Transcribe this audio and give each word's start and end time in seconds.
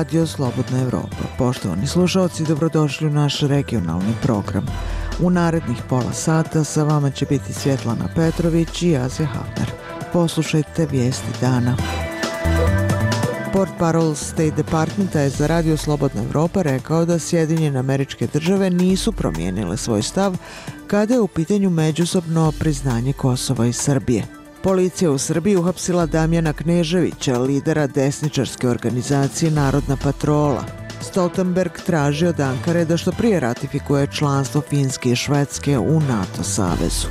Radio 0.00 0.26
Slobodna 0.26 0.80
Evropa. 0.82 1.16
Poštovani 1.38 1.86
slušalci, 1.86 2.44
dobrodošli 2.44 3.06
u 3.06 3.10
naš 3.10 3.40
regionalni 3.40 4.14
program. 4.22 4.66
U 5.22 5.30
narednih 5.30 5.76
pola 5.88 6.12
sata 6.12 6.64
sa 6.64 6.84
vama 6.84 7.10
će 7.10 7.26
biti 7.26 7.52
Svjetlana 7.52 8.08
Petrović 8.14 8.82
i 8.82 8.96
Aze 8.96 9.24
Hafner. 9.24 9.70
Poslušajte 10.12 10.86
vijesti 10.86 11.28
dana. 11.40 11.76
Port 13.52 13.70
parol 13.78 14.14
State 14.14 14.50
Departmenta 14.50 15.20
je 15.20 15.30
za 15.30 15.46
Radio 15.46 15.76
Slobodna 15.76 16.22
Evropa 16.22 16.62
rekao 16.62 17.04
da 17.04 17.18
Sjedinjene 17.18 17.78
američke 17.78 18.26
države 18.26 18.70
nisu 18.70 19.12
promijenile 19.12 19.76
svoj 19.76 20.02
stav 20.02 20.36
kada 20.86 21.14
je 21.14 21.20
u 21.20 21.28
pitanju 21.28 21.70
međusobno 21.70 22.52
priznanje 22.58 23.12
Kosova 23.12 23.66
i 23.66 23.72
Srbije. 23.72 24.39
Policija 24.62 25.10
u 25.10 25.18
Srbiji 25.18 25.56
uhapsila 25.56 26.06
Damjana 26.06 26.52
Kneževića, 26.52 27.38
lidera 27.38 27.86
desničarske 27.86 28.68
organizacije 28.68 29.50
Narodna 29.50 29.96
patrola. 29.96 30.64
Stoltenberg 31.00 31.72
traži 31.86 32.26
od 32.26 32.40
Ankare 32.40 32.84
da 32.84 32.96
što 32.96 33.12
prije 33.12 33.40
ratifikuje 33.40 34.06
članstvo 34.06 34.60
Finske 34.60 35.10
i 35.10 35.16
Švedske 35.16 35.78
u 35.78 36.00
NATO 36.00 36.42
savezu. 36.42 37.08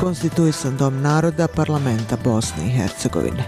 Konstituisan 0.00 0.76
dom 0.76 1.02
naroda 1.02 1.48
parlamenta 1.48 2.16
Bosne 2.24 2.66
i 2.66 2.70
Hercegovine. 2.70 3.44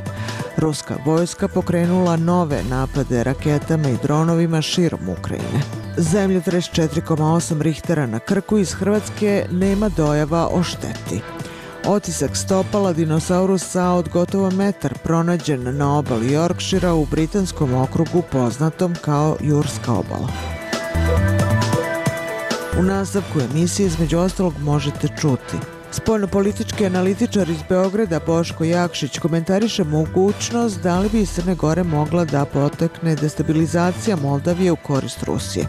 Ruska 0.57 0.97
vojska 1.05 1.49
pokrenula 1.49 2.17
nove 2.17 2.62
napade 2.71 3.25
raketama 3.25 3.89
i 3.89 3.99
dronovima 4.03 4.62
širom 4.62 5.09
Ukrajine. 5.09 5.62
Zemljotres 5.97 6.65
34,8 6.65 7.62
Richtera 7.62 8.07
na 8.07 8.19
Krku 8.19 8.59
iz 8.59 8.73
Hrvatske 8.73 9.47
nema 9.51 9.89
dojava 9.89 10.49
o 10.53 10.62
šteti. 10.62 11.42
Otisak 11.87 12.37
stopala 12.37 12.93
dinosaurusa 12.93 13.89
od 13.89 14.09
gotovo 14.09 14.51
metar 14.51 14.98
pronađen 14.98 15.77
na 15.77 15.98
obali 15.98 16.31
Yorkshira 16.31 16.93
u 16.93 17.06
britanskom 17.06 17.75
okrugu 17.75 18.23
poznatom 18.33 18.95
kao 19.01 19.37
Jurska 19.41 19.93
obala. 19.93 20.29
U 22.79 22.83
nastavku 22.83 23.41
emisije 23.41 23.87
između 23.87 24.19
ostalog 24.19 24.55
možete 24.61 25.09
čuti 25.21 25.56
Spoljnopolitički 25.93 26.87
analitičar 26.87 27.51
iz 27.51 27.59
Beograda 27.69 28.21
Boško 28.27 28.65
Jakšić 28.65 29.19
komentariše 29.19 29.84
mogućnost 29.84 30.83
da 30.83 30.99
li 30.99 31.09
bi 31.09 31.21
iz 31.21 31.31
Crne 31.31 31.55
Gore 31.55 31.83
mogla 31.83 32.25
da 32.25 32.45
potekne 32.45 33.15
destabilizacija 33.17 34.17
Moldavije 34.17 34.73
u 34.73 34.77
korist 34.77 35.23
Rusije. 35.23 35.67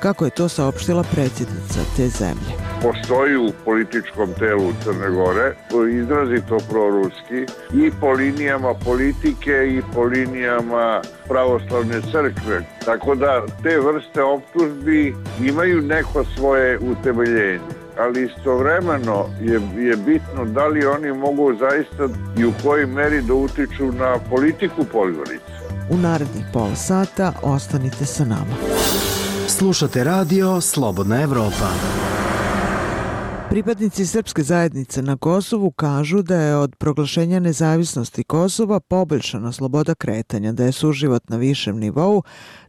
Kako 0.00 0.24
je 0.24 0.30
to 0.30 0.48
saopštila 0.48 1.02
predsjednica 1.02 1.80
te 1.96 2.08
zemlje? 2.08 2.65
Postoji 2.82 3.36
u 3.36 3.52
političkom 3.64 4.34
telu 4.38 4.72
Crne 4.84 5.10
Gore, 5.10 5.54
izrazito 5.92 6.58
proruski, 6.70 7.52
i 7.74 7.90
po 8.00 8.10
linijama 8.10 8.74
politike 8.74 9.52
i 9.68 9.82
po 9.94 10.02
linijama 10.02 11.02
pravoslavne 11.28 12.00
crkve. 12.00 12.60
Tako 12.84 13.14
da 13.14 13.46
te 13.62 13.78
vrste 13.80 14.22
optužbi 14.22 15.14
imaju 15.40 15.82
neko 15.82 16.24
svoje 16.36 16.78
utemeljenje 16.78 17.86
ali 17.98 18.24
istovremeno 18.24 19.26
je, 19.40 19.60
je 19.88 19.96
bitno 19.96 20.44
da 20.44 20.66
li 20.66 20.86
oni 20.86 21.12
mogu 21.12 21.52
zaista 21.54 22.14
i 22.38 22.44
u 22.44 22.52
kojoj 22.62 22.86
meri 22.86 23.22
da 23.22 23.34
utiču 23.34 23.92
na 23.92 24.18
politiku 24.30 24.84
Podgorice. 24.92 25.56
U 25.90 25.96
narednih 25.96 26.44
pol 26.52 26.74
sata 26.74 27.32
ostanite 27.42 28.06
sa 28.06 28.24
nama. 28.24 28.54
Slušate 29.48 30.04
radio 30.04 30.60
Slobodna 30.60 31.22
Evropa. 31.22 31.70
Pripadnici 33.56 34.06
srpske 34.06 34.42
zajednice 34.42 35.02
na 35.02 35.16
Kosovu 35.16 35.70
kažu 35.70 36.22
da 36.22 36.40
je 36.40 36.56
od 36.56 36.76
proglašenja 36.76 37.40
nezavisnosti 37.40 38.24
Kosova 38.24 38.80
poboljšana 38.80 39.52
sloboda 39.52 39.94
kretanja, 39.94 40.52
da 40.52 40.64
je 40.64 40.72
suživot 40.72 41.30
na 41.30 41.36
višem 41.36 41.78
nivou, 41.78 42.22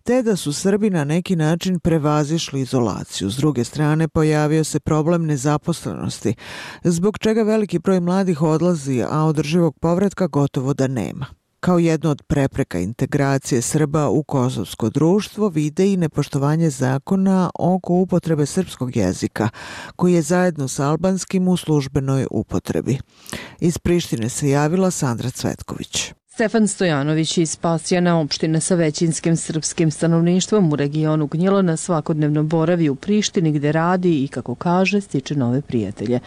te 0.03 0.21
da 0.23 0.35
su 0.35 0.53
Srbi 0.53 0.89
na 0.89 1.03
neki 1.03 1.35
način 1.35 1.79
prevazišli 1.79 2.61
izolaciju. 2.61 3.29
S 3.29 3.35
druge 3.35 3.63
strane, 3.63 4.07
pojavio 4.07 4.63
se 4.63 4.79
problem 4.79 5.25
nezaposlenosti, 5.25 6.35
zbog 6.83 7.17
čega 7.17 7.43
veliki 7.43 7.79
broj 7.79 7.99
mladih 7.99 8.41
odlazi, 8.41 9.03
a 9.09 9.23
održivog 9.23 9.79
povratka 9.79 10.27
gotovo 10.27 10.73
da 10.73 10.87
nema. 10.87 11.25
Kao 11.67 11.79
jednu 11.79 12.09
od 12.09 12.23
prepreka 12.23 12.79
integracije 12.79 13.61
Srba 13.61 14.09
u 14.09 14.23
kosovsko 14.23 14.89
društvo 14.89 15.49
vide 15.49 15.93
i 15.93 15.97
nepoštovanje 15.97 16.69
zakona 16.69 17.49
oko 17.59 17.93
upotrebe 17.93 18.45
srpskog 18.45 18.95
jezika, 18.95 19.49
koji 19.95 20.13
je 20.13 20.21
zajedno 20.21 20.67
s 20.67 20.79
albanskim 20.79 21.47
u 21.47 21.57
službenoj 21.57 22.27
upotrebi. 22.31 22.97
Iz 23.59 23.77
Prištine 23.77 24.29
se 24.29 24.49
javila 24.49 24.91
Sandra 24.91 25.29
Cvetković. 25.29 26.13
Stefan 26.37 26.67
Stojanović 26.67 27.37
iz 27.37 27.55
Pasjana, 27.55 28.19
opštine 28.19 28.61
sa 28.61 28.75
većinskim 28.75 29.35
srpskim 29.35 29.91
stanovništvom 29.91 30.73
u 30.73 30.75
regionu 30.75 31.27
Gnjilona 31.27 31.77
svakodnevno 31.77 32.43
boravi 32.43 32.89
u 32.89 32.95
Prištini 32.95 33.51
gde 33.51 33.71
radi 33.71 34.23
i, 34.23 34.27
kako 34.27 34.55
kaže, 34.55 35.01
stiče 35.01 35.35
nove 35.35 35.61
prijatelje. 35.61 36.19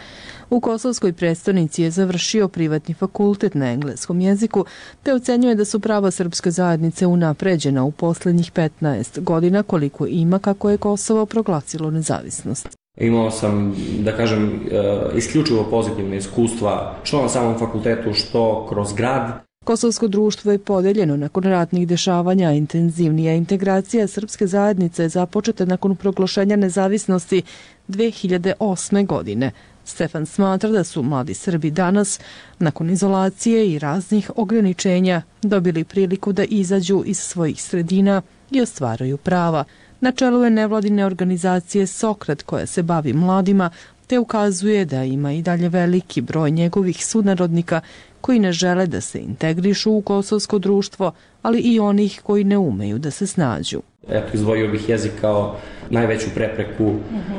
U 0.49 0.59
Kosovskoj 0.59 1.13
predstavnici 1.13 1.83
je 1.83 1.91
završio 1.91 2.47
privatni 2.47 2.93
fakultet 2.93 3.55
na 3.55 3.71
engleskom 3.71 4.21
jeziku, 4.21 4.65
te 5.03 5.13
ocenjuje 5.13 5.55
da 5.55 5.65
su 5.65 5.79
prava 5.79 6.11
srpske 6.11 6.51
zajednice 6.51 7.07
unapređena 7.07 7.83
u 7.83 7.91
poslednjih 7.91 8.51
15 8.51 9.19
godina 9.19 9.63
koliko 9.63 10.07
ima 10.07 10.39
kako 10.39 10.69
je 10.69 10.77
Kosovo 10.77 11.25
proglasilo 11.25 11.91
nezavisnost. 11.91 12.67
Imao 12.97 13.31
sam, 13.31 13.75
da 13.99 14.17
kažem, 14.17 14.61
e, 14.71 15.17
isključivo 15.17 15.67
pozitivne 15.69 16.17
iskustva 16.17 16.95
što 17.03 17.21
na 17.21 17.29
samom 17.29 17.59
fakultetu, 17.59 18.13
što 18.13 18.67
kroz 18.69 18.93
grad. 18.93 19.50
Kosovsko 19.65 20.07
društvo 20.07 20.51
je 20.51 20.57
podeljeno 20.57 21.17
nakon 21.17 21.43
ratnih 21.43 21.87
dešavanja, 21.87 22.51
intenzivnija 22.51 23.33
integracija 23.33 24.07
srpske 24.07 24.47
zajednice 24.47 25.03
je 25.03 25.09
započeta 25.09 25.65
nakon 25.65 25.95
proglašenja 25.95 26.55
nezavisnosti 26.55 27.41
2008. 27.87 29.05
godine. 29.05 29.51
Stefan 29.85 30.25
smatra 30.25 30.69
da 30.69 30.83
su 30.83 31.03
mladi 31.03 31.33
Srbi 31.33 31.71
danas, 31.71 32.19
nakon 32.59 32.89
izolacije 32.89 33.71
i 33.71 33.79
raznih 33.79 34.31
ograničenja, 34.35 35.21
dobili 35.41 35.83
priliku 35.83 36.33
da 36.33 36.43
izađu 36.43 37.03
iz 37.05 37.19
svojih 37.19 37.63
sredina 37.63 38.21
i 38.51 38.61
ostvaraju 38.61 39.17
prava. 39.17 39.63
Na 39.99 40.11
čelu 40.11 40.43
je 40.43 40.49
nevladine 40.49 41.05
organizacije 41.05 41.87
Sokrat 41.87 42.43
koja 42.43 42.65
se 42.65 42.83
bavi 42.83 43.13
mladima, 43.13 43.69
te 44.11 44.19
ukazuje 44.19 44.85
da 44.85 45.03
ima 45.03 45.33
i 45.33 45.41
dalje 45.41 45.69
veliki 45.69 46.21
broj 46.21 46.51
njegovih 46.51 47.05
sunarodnika 47.05 47.81
koji 48.21 48.39
ne 48.39 48.51
žele 48.51 48.87
da 48.87 49.01
se 49.01 49.19
integrišu 49.19 49.91
u 49.91 50.01
kosovsko 50.01 50.59
društvo, 50.59 51.11
ali 51.41 51.59
i 51.59 51.79
onih 51.79 52.21
koji 52.23 52.43
ne 52.43 52.57
umeju 52.57 52.97
da 52.97 53.11
se 53.11 53.27
snađu. 53.27 53.81
Eto, 54.09 54.27
izvojio 54.33 54.67
bih 54.67 54.89
jezik 54.89 55.11
kao 55.21 55.55
najveću 55.89 56.27
prepreku 56.35 56.95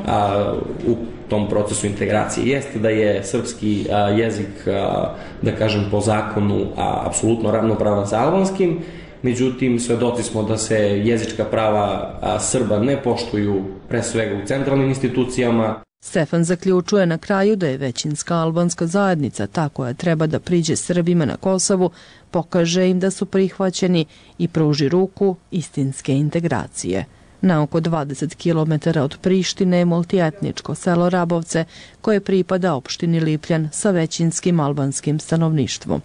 a, 0.07 0.53
u 0.87 0.95
tom 1.29 1.49
procesu 1.49 1.87
integracije. 1.87 2.47
Jeste 2.47 2.79
da 2.79 2.89
je 2.89 3.23
srpski 3.23 3.85
a, 3.91 3.97
jezik, 4.09 4.67
a, 4.67 5.13
da 5.41 5.55
kažem, 5.55 5.87
po 5.91 6.01
zakonu 6.01 6.65
a, 6.77 7.03
apsolutno 7.05 7.51
ravnopravan 7.51 8.07
sa 8.07 8.25
albanskim, 8.25 8.79
međutim, 9.21 9.79
svedoci 9.79 10.23
smo 10.23 10.43
da 10.43 10.57
se 10.57 10.77
jezička 11.05 11.45
prava 11.45 12.17
a, 12.21 12.39
Srba 12.39 12.79
ne 12.79 13.03
poštuju 13.03 13.63
pre 13.89 14.03
svega 14.03 14.35
u 14.43 14.47
centralnim 14.47 14.89
institucijama. 14.89 15.83
Stefan 16.05 16.43
zaključuje 16.43 17.05
na 17.05 17.17
kraju 17.17 17.55
da 17.55 17.67
je 17.67 17.77
većinska 17.77 18.35
albanska 18.35 18.87
zajednica 18.87 19.47
ta 19.47 19.69
koja 19.69 19.93
treba 19.93 20.27
da 20.27 20.39
priđe 20.39 20.75
Srbima 20.75 21.25
na 21.25 21.37
Kosovu, 21.37 21.89
pokaže 22.31 22.89
im 22.89 22.99
da 22.99 23.11
su 23.11 23.25
prihvaćeni 23.25 24.05
i 24.37 24.47
pruži 24.47 24.89
ruku 24.89 25.35
istinske 25.51 26.13
integracije. 26.13 27.05
Na 27.45 27.61
oko 27.61 27.81
20 27.81 28.35
km 28.35 28.99
od 28.99 29.17
Prištine 29.21 29.77
je 29.77 29.85
multietničko 29.85 30.75
selo 30.75 31.09
Rabovce 31.09 31.65
koje 32.01 32.19
pripada 32.19 32.73
opštini 32.73 33.19
Lipljan 33.19 33.69
sa 33.71 33.91
većinskim 33.91 34.59
albanskim 34.59 35.19
stanovništvom. 35.19 36.01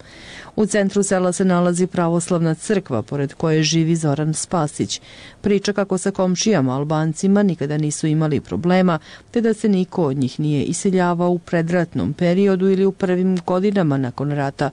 U 0.55 0.65
centru 0.65 1.03
sela 1.03 1.31
se 1.31 1.45
nalazi 1.45 1.87
pravoslavna 1.87 2.55
crkva 2.55 3.01
pored 3.01 3.33
koje 3.33 3.63
živi 3.63 3.95
Zoran 3.95 4.33
Spasić. 4.33 5.01
Priča 5.41 5.73
kako 5.73 5.97
sa 5.97 6.11
komšijama 6.11 6.75
albancima 6.75 7.43
nikada 7.43 7.77
nisu 7.77 8.07
imali 8.07 8.41
problema 8.41 8.99
te 9.31 9.41
da 9.41 9.53
se 9.53 9.69
niko 9.69 10.03
od 10.03 10.17
njih 10.17 10.39
nije 10.39 10.63
iseljavao 10.63 11.29
u 11.29 11.39
predratnom 11.39 12.13
periodu 12.13 12.69
ili 12.69 12.85
u 12.85 12.91
prvim 12.91 13.37
godinama 13.45 13.97
nakon 13.97 14.31
rata, 14.31 14.69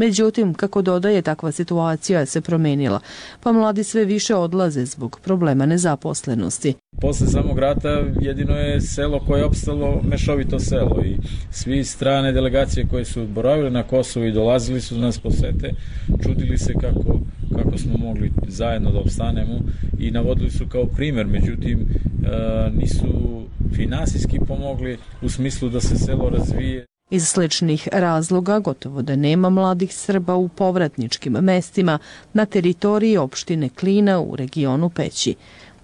Međutim, 0.00 0.54
kako 0.54 0.82
dodaje, 0.82 1.22
takva 1.22 1.52
situacija 1.52 2.26
se 2.26 2.40
promenila, 2.40 3.00
pa 3.42 3.52
mladi 3.52 3.84
sve 3.84 4.04
više 4.04 4.34
odlaze 4.34 4.84
zbog 4.84 5.20
problema 5.24 5.66
nezaposlenosti. 5.66 6.74
Posle 7.00 7.26
samog 7.26 7.58
rata 7.58 8.02
jedino 8.20 8.56
je 8.56 8.80
selo 8.80 9.20
koje 9.26 9.40
je 9.40 9.44
opstalo 9.44 10.00
mešovito 10.04 10.58
selo 10.58 11.02
i 11.04 11.16
svi 11.50 11.84
strane 11.84 12.32
delegacije 12.32 12.86
koje 12.90 13.04
su 13.04 13.26
boravili 13.26 13.70
na 13.70 13.82
Kosovo 13.82 14.26
i 14.26 14.32
dolazili 14.32 14.80
su 14.80 14.98
nas 14.98 15.18
posete, 15.18 15.70
čudili 16.22 16.58
se 16.58 16.72
kako, 16.72 17.20
kako 17.56 17.78
smo 17.78 17.96
mogli 17.98 18.32
zajedno 18.48 18.90
da 18.90 18.98
opstanemo 18.98 19.60
i 19.98 20.10
navodili 20.10 20.50
su 20.50 20.66
kao 20.68 20.86
primer, 20.86 21.26
međutim 21.26 21.78
e, 21.80 22.70
nisu 22.74 23.42
finansijski 23.76 24.38
pomogli 24.48 24.98
u 25.22 25.28
smislu 25.28 25.68
da 25.68 25.80
se 25.80 25.96
selo 25.96 26.30
razvije. 26.30 26.89
Iz 27.10 27.28
sličnih 27.28 27.88
razloga 27.92 28.58
gotovo 28.58 29.02
da 29.02 29.16
nema 29.16 29.50
mladih 29.50 29.94
Srba 29.94 30.34
u 30.34 30.48
povratničkim 30.48 31.32
mestima 31.32 31.98
na 32.32 32.46
teritoriji 32.46 33.16
opštine 33.16 33.68
Klina 33.68 34.20
u 34.20 34.36
regionu 34.36 34.90
Peći. 34.90 35.34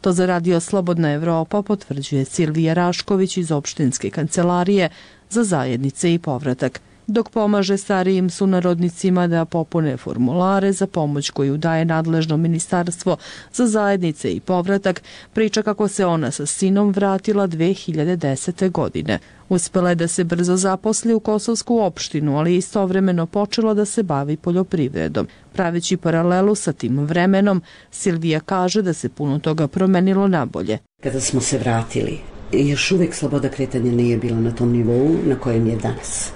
To 0.01 0.13
za 0.13 0.27
radio 0.27 0.61
Slobodna 0.61 1.13
Evropa 1.13 1.63
potvrđuje 1.63 2.25
Silvija 2.25 2.75
Rašković 2.75 3.37
iz 3.37 3.53
opštinske 3.53 4.11
kancelarije 4.11 4.89
za 5.31 5.45
zajednice 5.45 6.15
i 6.15 6.19
povratak 6.19 6.81
dok 7.07 7.31
pomaže 7.31 7.77
starijim 7.77 8.31
sunarodnicima 8.31 9.27
da 9.27 9.45
popune 9.45 9.97
formulare 9.97 10.73
za 10.73 10.87
pomoć 10.87 11.31
koju 11.31 11.57
daje 11.57 11.85
nadležno 11.85 12.37
ministarstvo 12.37 13.17
za 13.53 13.67
zajednice 13.67 14.33
i 14.33 14.41
povratak, 14.41 15.03
priča 15.33 15.63
kako 15.63 15.89
se 15.89 16.07
ona 16.07 16.31
sa 16.31 16.47
sinom 16.47 16.91
vratila 16.91 17.49
2010. 17.49 18.71
godine. 18.71 19.19
Uspela 19.49 19.89
je 19.89 19.95
da 19.95 20.09
se 20.09 20.25
brzo 20.25 20.57
zaposli 20.57 21.15
u 21.15 21.21
Kosovsku 21.21 21.79
opštinu, 21.79 22.39
ali 22.39 22.57
istovremeno 22.57 23.27
počela 23.27 23.75
da 23.75 23.85
se 23.85 24.03
bavi 24.03 24.37
poljoprivredom. 24.37 25.29
Praveći 25.53 25.97
paralelu 25.97 26.55
sa 26.55 26.73
tim 26.73 26.99
vremenom, 26.99 27.63
Silvija 27.91 28.41
kaže 28.41 28.83
da 28.83 28.93
se 28.93 29.09
puno 29.09 29.39
toga 29.39 29.69
promenilo 29.69 30.29
nabolje. 30.29 30.79
Kada 31.03 31.21
smo 31.21 31.41
se 31.41 31.59
vratili, 31.59 32.19
još 32.53 32.93
uvek 32.93 33.15
sloboda 33.15 33.49
kretanja 33.49 33.93
nije 33.93 34.17
bila 34.17 34.41
na 34.41 34.51
tom 34.51 34.73
nivou 34.73 35.17
na 35.27 35.39
kojem 35.39 35.67
je 35.67 35.77
danas 35.77 36.33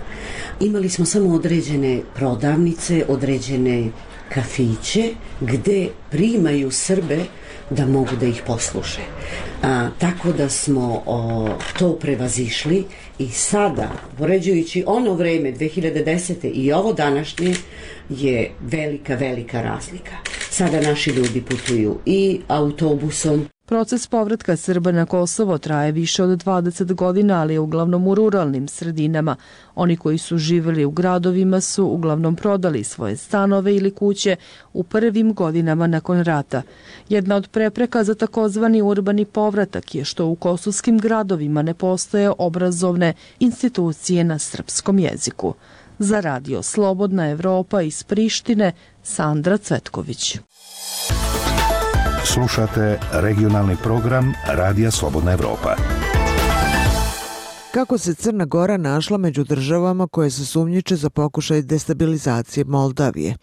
imali 0.60 0.88
smo 0.88 1.04
samo 1.04 1.34
određene 1.34 2.00
prodavnice, 2.14 3.04
određene 3.08 3.90
kafiće 4.34 5.10
gde 5.40 5.88
primaju 6.10 6.70
Srbe 6.70 7.18
da 7.70 7.86
mogu 7.86 8.16
da 8.20 8.26
ih 8.26 8.42
posluše. 8.46 9.00
A, 9.62 9.88
tako 9.98 10.32
da 10.32 10.48
smo 10.48 11.02
o, 11.06 11.48
to 11.78 11.92
prevazišli 11.92 12.84
i 13.18 13.28
sada, 13.28 13.92
poređujući 14.18 14.84
ono 14.86 15.14
vreme 15.14 15.52
2010. 15.52 16.50
i 16.54 16.72
ovo 16.72 16.92
današnje, 16.92 17.54
je 18.08 18.50
velika, 18.60 19.14
velika 19.14 19.62
razlika. 19.62 20.16
Sada 20.50 20.80
naši 20.80 21.10
ljudi 21.10 21.42
putuju 21.42 21.98
i 22.06 22.40
autobusom, 22.48 23.48
Proces 23.70 24.06
povratka 24.06 24.56
Srba 24.56 24.92
na 24.92 25.06
Kosovo 25.06 25.58
traje 25.58 25.92
više 25.92 26.22
od 26.22 26.44
20 26.44 26.94
godina, 26.94 27.40
ali 27.40 27.54
je 27.54 27.60
uglavnom 27.60 28.06
u 28.06 28.14
ruralnim 28.14 28.68
sredinama. 28.68 29.36
Oni 29.74 29.96
koji 29.96 30.18
su 30.18 30.38
živjeli 30.38 30.84
u 30.84 30.90
gradovima 30.90 31.60
su 31.60 31.84
uglavnom 31.84 32.36
prodali 32.36 32.84
svoje 32.84 33.16
stanove 33.16 33.76
ili 33.76 33.90
kuće 33.90 34.36
u 34.72 34.82
prvim 34.82 35.34
godinama 35.34 35.86
nakon 35.86 36.22
rata. 36.22 36.62
Jedna 37.08 37.36
od 37.36 37.48
prepreka 37.48 38.04
za 38.04 38.14
takozvani 38.14 38.82
urbani 38.82 39.24
povratak 39.24 39.94
je 39.94 40.04
što 40.04 40.26
u 40.26 40.34
kosovskim 40.34 40.98
gradovima 40.98 41.62
ne 41.62 41.74
postoje 41.74 42.32
obrazovne 42.38 43.12
institucije 43.38 44.24
na 44.24 44.38
srpskom 44.38 44.98
jeziku. 44.98 45.54
Za 45.98 46.20
radio 46.20 46.62
Slobodna 46.62 47.30
Evropa 47.30 47.82
iz 47.82 48.02
Prištine, 48.02 48.72
Sandra 49.02 49.58
Cvetković. 49.58 50.38
Slušate 52.24 52.98
regionalni 53.12 53.76
program 53.76 54.34
Radija 54.46 54.90
Slobodna 54.90 55.32
Evropa. 55.32 55.76
Kako 57.74 57.98
se 57.98 58.14
Crna 58.14 58.44
Gora 58.44 58.76
našla 58.76 59.18
među 59.18 59.44
državama 59.44 60.06
koje 60.06 60.30
se 60.30 60.46
sumnjiče 60.46 60.96
za 60.96 61.10
pokušaj 61.10 61.62
destabilizacije 61.62 62.64
Moldavije? 62.64 63.34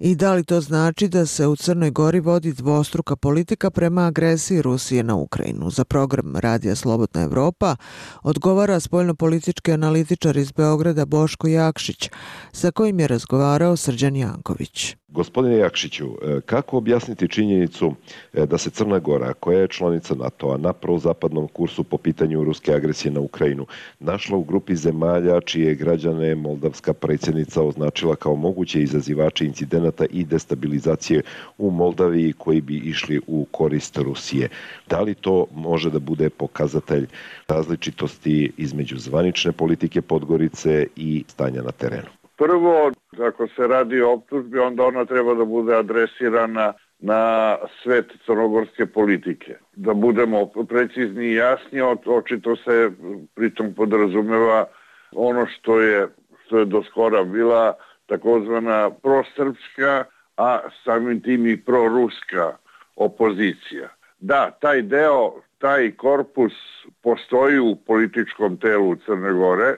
I 0.00 0.14
da 0.14 0.34
li 0.34 0.44
to 0.44 0.60
znači 0.60 1.08
da 1.08 1.26
se 1.26 1.46
u 1.46 1.56
Crnoj 1.56 1.90
Gori 1.90 2.20
vodi 2.20 2.52
dvostruka 2.52 3.16
politika 3.16 3.70
prema 3.70 4.06
agresiji 4.06 4.62
Rusije 4.62 5.02
na 5.02 5.14
Ukrajinu? 5.14 5.70
Za 5.70 5.84
program 5.84 6.36
Radija 6.36 6.74
Slobodna 6.74 7.22
Evropa 7.22 7.76
odgovara 8.22 8.80
spoljnopolitički 8.80 9.72
analitičar 9.72 10.36
iz 10.36 10.52
Beograda 10.52 11.04
Boško 11.04 11.48
Jakšić, 11.48 12.10
sa 12.52 12.70
kojim 12.70 13.00
je 13.00 13.08
razgovarao 13.08 13.76
Srđan 13.76 14.16
Janković. 14.16 14.96
Gospodine 15.12 15.56
Jakšiću, 15.56 16.06
e, 16.06 16.40
kako 16.40 16.76
objasniti 16.76 17.28
činjenicu 17.28 17.94
e, 18.32 18.46
da 18.46 18.58
se 18.58 18.70
Crna 18.70 18.98
Gora, 18.98 19.34
koja 19.34 19.60
je 19.60 19.68
članica 19.68 20.14
NATO-a 20.14 20.56
na 20.56 20.72
prozapadnom 20.72 21.48
kursu 21.48 21.84
po 21.84 21.98
pitanju 21.98 22.44
ruske 22.44 22.74
agresije 22.74 23.12
na 23.12 23.20
Ukrajinu, 23.20 23.61
našla 24.00 24.36
u 24.36 24.44
grupi 24.44 24.76
zemalja 24.76 25.40
čije 25.40 25.74
građane 25.74 26.34
Moldavska 26.34 26.92
predsjednica 26.92 27.62
označila 27.62 28.16
kao 28.16 28.36
moguće 28.36 28.82
izazivače 28.82 29.44
incidenata 29.44 30.04
i 30.10 30.24
destabilizacije 30.24 31.22
u 31.58 31.70
Moldaviji 31.70 32.32
koji 32.32 32.60
bi 32.60 32.76
išli 32.76 33.20
u 33.26 33.46
korist 33.50 33.98
Rusije? 33.98 34.48
Da 34.88 35.00
li 35.00 35.14
to 35.14 35.46
može 35.54 35.90
da 35.90 35.98
bude 35.98 36.30
pokazatelj 36.30 37.06
različitosti 37.48 38.52
između 38.56 38.96
zvanične 38.98 39.52
politike 39.52 40.02
Podgorice 40.02 40.86
i 40.96 41.24
stanja 41.28 41.62
na 41.62 41.72
terenu? 41.72 42.08
Prvo, 42.36 42.90
ako 43.28 43.48
se 43.48 43.66
radi 43.66 44.00
o 44.00 44.12
optužbi, 44.12 44.58
onda 44.58 44.84
ona 44.84 45.04
treba 45.04 45.34
da 45.34 45.44
bude 45.44 45.74
adresirana 45.76 46.72
na 47.02 47.56
svet 47.82 48.12
crnogorske 48.26 48.86
politike. 48.86 49.56
Da 49.76 49.94
budemo 49.94 50.46
precizni 50.68 51.24
i 51.26 51.34
jasni, 51.34 51.80
očito 52.06 52.56
se 52.56 52.90
pritom 53.34 53.74
podrazumeva 53.74 54.66
ono 55.12 55.46
što 55.46 55.80
je, 55.80 56.08
što 56.46 56.58
je 56.58 56.64
do 56.64 56.82
skora 56.82 57.24
bila 57.24 57.74
takozvana 58.06 58.90
prosrpska, 58.90 60.04
a 60.36 60.60
samim 60.84 61.20
tim 61.22 61.46
i 61.46 61.56
proruska 61.64 62.56
opozicija. 62.96 63.88
Da, 64.20 64.50
taj 64.50 64.82
deo, 64.82 65.32
taj 65.58 65.90
korpus 65.90 66.52
postoji 67.02 67.58
u 67.58 67.76
političkom 67.76 68.56
telu 68.56 68.96
Crne 68.96 69.32
Gore, 69.32 69.74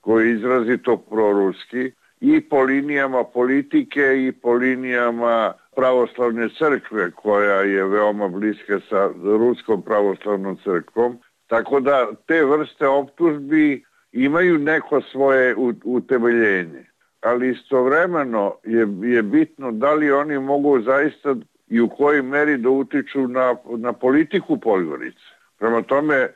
koji 0.00 0.28
je 0.28 0.34
izrazito 0.34 0.96
proruski 0.96 1.92
i 2.20 2.40
po 2.40 2.62
linijama 2.62 3.24
politike 3.24 4.26
i 4.26 4.32
po 4.32 4.52
linijama 4.52 5.52
pravoslavne 5.76 6.48
crkve 6.58 7.10
koja 7.10 7.60
je 7.60 7.84
veoma 7.84 8.28
bliska 8.28 8.80
sa 8.88 9.10
ruskom 9.24 9.82
pravoslavnom 9.82 10.56
crkvom. 10.64 11.18
Tako 11.46 11.80
da 11.80 12.06
te 12.26 12.44
vrste 12.44 12.88
optužbi 12.88 13.84
imaju 14.12 14.58
neko 14.58 15.00
svoje 15.00 15.54
utemeljenje. 15.84 16.84
Ali 17.20 17.50
istovremeno 17.50 18.54
je, 18.64 18.86
je 19.02 19.22
bitno 19.22 19.72
da 19.72 19.94
li 19.94 20.12
oni 20.12 20.38
mogu 20.38 20.80
zaista 20.80 21.34
i 21.68 21.80
u 21.80 21.88
kojoj 21.88 22.22
meri 22.22 22.56
da 22.56 22.70
utiču 22.70 23.28
na, 23.28 23.56
na 23.76 23.92
politiku 23.92 24.60
Podgorice. 24.60 25.24
Prema 25.58 25.82
tome, 25.82 26.28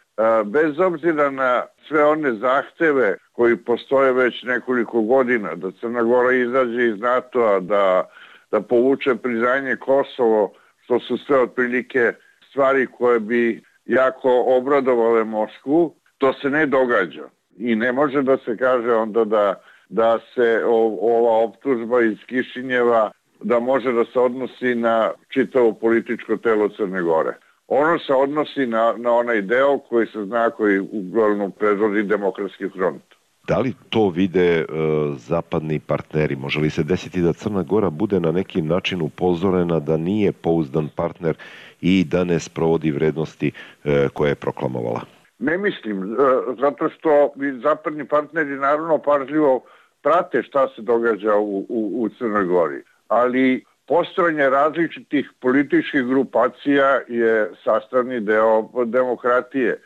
bez 0.45 0.81
obzira 0.81 1.31
na 1.31 1.63
sve 1.89 2.05
one 2.05 2.33
zahteve 2.33 3.17
koji 3.33 3.57
postoje 3.57 4.13
već 4.13 4.43
nekoliko 4.43 5.03
godina, 5.03 5.55
da 5.55 5.71
Crna 5.81 6.03
Gora 6.03 6.33
izađe 6.33 6.87
iz 6.87 7.01
NATO-a, 7.01 7.61
da, 7.61 8.09
da 8.51 8.61
povuče 8.61 9.15
priznanje 9.15 9.77
Kosovo, 9.77 10.53
što 10.85 11.01
su 11.01 11.19
sve 11.19 11.41
otprilike 11.41 12.13
stvari 12.51 12.87
koje 12.87 13.21
bi 13.21 13.63
jako 13.87 14.45
obradovale 14.47 15.25
Moskvu, 15.25 15.95
to 16.19 16.33
se 16.33 16.51
ne 16.51 16.67
događa. 16.67 17.29
I 17.59 17.75
ne 17.75 17.93
može 17.93 18.23
da 18.23 18.37
se 18.37 18.57
kaže 18.57 18.93
onda 18.93 19.25
da, 19.25 19.55
da 19.89 20.19
se 20.35 20.63
o, 20.67 20.99
ova 21.01 21.45
optužba 21.45 22.03
iz 22.03 22.19
Kišinjeva 22.27 23.11
da 23.41 23.61
može 23.61 23.93
da 23.93 24.05
se 24.05 24.19
odnosi 24.19 24.75
na 24.75 25.11
čitavo 25.29 25.73
političko 25.73 26.37
telo 26.37 26.69
Crne 26.69 27.03
Gore. 27.03 27.35
Ono 27.69 27.99
se 27.99 28.13
odnosi 28.15 28.67
na, 28.67 28.95
na 28.97 29.13
onaj 29.13 29.43
deo 29.43 29.79
koji 29.79 30.07
se 30.07 30.25
zna 30.25 30.51
koji 30.51 30.81
uglavnom 30.81 31.53
predvodi 31.53 32.03
demokratski 32.03 32.69
front. 32.69 33.03
Da 33.47 33.59
li 33.59 33.75
to 33.91 34.09
vide 34.09 34.65
uh, 34.65 35.19
zapadni 35.19 35.79
partneri? 35.79 36.37
Može 36.37 36.61
li 36.61 36.71
se 36.71 36.83
desiti 36.83 37.21
da 37.21 37.33
Crna 37.33 37.63
Gora 37.63 37.91
bude 37.91 38.21
na 38.21 38.33
neki 38.33 38.63
način 38.63 39.03
upozorena 39.03 39.81
da 39.81 39.97
nije 39.97 40.33
pouzdan 40.33 40.89
partner 40.97 41.37
i 41.81 42.05
da 42.05 42.25
ne 42.25 42.41
sprovodi 42.41 42.91
vrednosti 42.91 43.53
uh, 43.53 43.93
koje 44.13 44.31
je 44.31 44.35
proklamovala? 44.35 45.01
Ne 45.39 45.59
mislim, 45.59 46.03
e, 46.03 46.17
zato 46.61 46.89
što 46.89 47.33
zapadni 47.63 48.05
partneri 48.05 48.51
naravno 48.51 48.99
pažljivo 48.99 49.65
prate 50.03 50.43
šta 50.43 50.69
se 50.69 50.83
događa 50.83 51.35
u, 51.37 51.67
u, 51.69 51.93
u 52.03 52.09
Crnoj 52.09 52.45
Gori. 52.45 52.83
Ali 53.09 53.65
postojanje 53.87 54.51
različitih 54.51 55.31
političkih 55.41 56.05
grupacija 56.05 57.01
je 57.09 57.51
sastavni 57.65 58.21
deo 58.21 58.69
demokratije. 58.85 59.81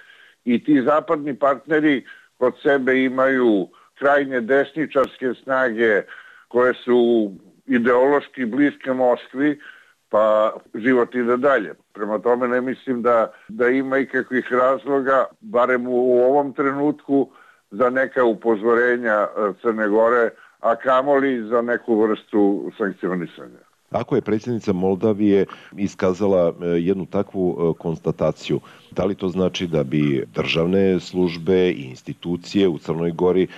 I 0.45 0.65
ti 0.65 0.83
zapadni 0.83 1.35
partneri 1.39 2.05
kod 2.41 2.55
sebe 2.63 3.05
imaju 3.05 3.69
krajnje 3.99 4.41
desničarske 4.41 5.35
snage 5.43 6.03
koje 6.49 6.75
su 6.75 7.31
ideološki 7.67 8.45
bliske 8.45 8.93
Moskvi, 8.93 9.61
pa 10.09 10.53
život 10.75 11.15
ide 11.15 11.37
dalje. 11.37 11.75
Prema 11.93 12.19
tome 12.19 12.49
ne 12.49 12.61
mislim 12.61 13.03
da, 13.03 13.33
da 13.49 13.69
ima 13.69 13.99
ikakvih 13.99 14.53
razloga, 14.53 15.25
barem 15.41 15.87
u, 15.87 15.93
u 15.93 16.19
ovom 16.19 16.53
trenutku, 16.53 17.31
za 17.71 17.91
neka 17.91 18.25
upozorenja 18.25 19.15
e, 19.15 19.53
Crne 19.63 19.89
Gore, 19.89 20.31
a 20.61 20.77
kamoli 20.77 21.43
za 21.49 21.63
neku 21.63 22.01
vrstu 22.03 22.73
sankcionisanja. 22.79 23.70
Ako 23.91 24.15
je 24.17 24.23
predsjednica 24.23 24.73
Moldavije 24.73 25.47
iskazala 25.77 26.49
e, 26.49 26.67
jednu 26.67 27.07
takvu 27.07 27.51
e, 27.51 27.79
konstataciju, 27.79 28.61
da 28.91 29.05
li 29.05 29.15
to 29.15 29.29
znači 29.29 29.67
da 29.67 29.85
bi 29.85 30.25
državne 30.35 31.01
službe 31.01 31.71
i 31.71 31.83
institucije 31.83 32.69
u 32.69 32.79
Crnoj 32.79 33.11
Gori 33.11 33.43
e, 33.43 33.49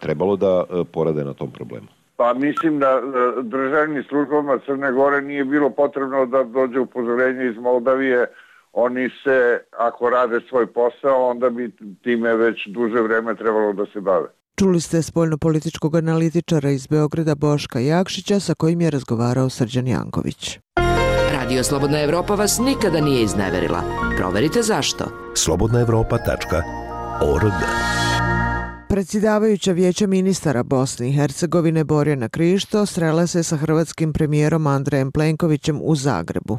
trebalo 0.00 0.36
da 0.36 0.64
porade 0.92 1.24
na 1.24 1.34
tom 1.34 1.50
problemu? 1.50 1.86
Pa 2.16 2.34
mislim 2.34 2.78
da 2.78 3.00
državnim 3.42 4.04
službama 4.08 4.58
Crne 4.66 4.92
Gore 4.92 5.22
nije 5.22 5.44
bilo 5.44 5.70
potrebno 5.70 6.26
da 6.26 6.44
dođe 6.44 6.80
upozorenje 6.80 7.50
iz 7.50 7.56
Moldavije 7.56 8.26
oni 8.72 9.10
se, 9.24 9.60
ako 9.78 10.10
rade 10.10 10.40
svoj 10.48 10.66
posao, 10.66 11.30
onda 11.30 11.50
bi 11.50 11.70
time 12.02 12.36
već 12.36 12.66
duže 12.66 13.00
vreme 13.00 13.34
trebalo 13.34 13.72
da 13.72 13.86
se 13.86 14.00
bave. 14.00 14.28
Čuli 14.58 14.80
ste 14.80 15.02
spoljno-političkog 15.02 15.96
analitičara 15.96 16.70
iz 16.70 16.86
Beograda 16.86 17.34
Boška 17.34 17.78
Jakšića 17.78 18.40
sa 18.40 18.54
kojim 18.54 18.80
je 18.80 18.90
razgovarao 18.90 19.50
Srđan 19.50 19.86
Janković. 19.86 20.58
Radio 21.32 21.64
Slobodna 21.64 22.00
Evropa 22.00 22.34
vas 22.34 22.58
nikada 22.58 23.00
nije 23.00 23.22
izneverila. 23.22 23.82
Proverite 24.16 24.62
zašto. 24.62 25.04
slobodnaevropa.org 25.34 27.52
Predsjedavajuća 28.92 29.72
vijeća 29.72 30.06
ministara 30.06 30.62
Bosne 30.62 31.08
i 31.08 31.12
Hercegovine 31.12 31.84
Borjana 31.84 32.28
Krišto 32.28 32.86
srela 32.86 33.26
se 33.26 33.42
sa 33.42 33.56
hrvatskim 33.56 34.12
premijerom 34.12 34.66
Andrejem 34.66 35.12
Plenkovićem 35.12 35.80
u 35.82 35.96
Zagrebu. 35.96 36.58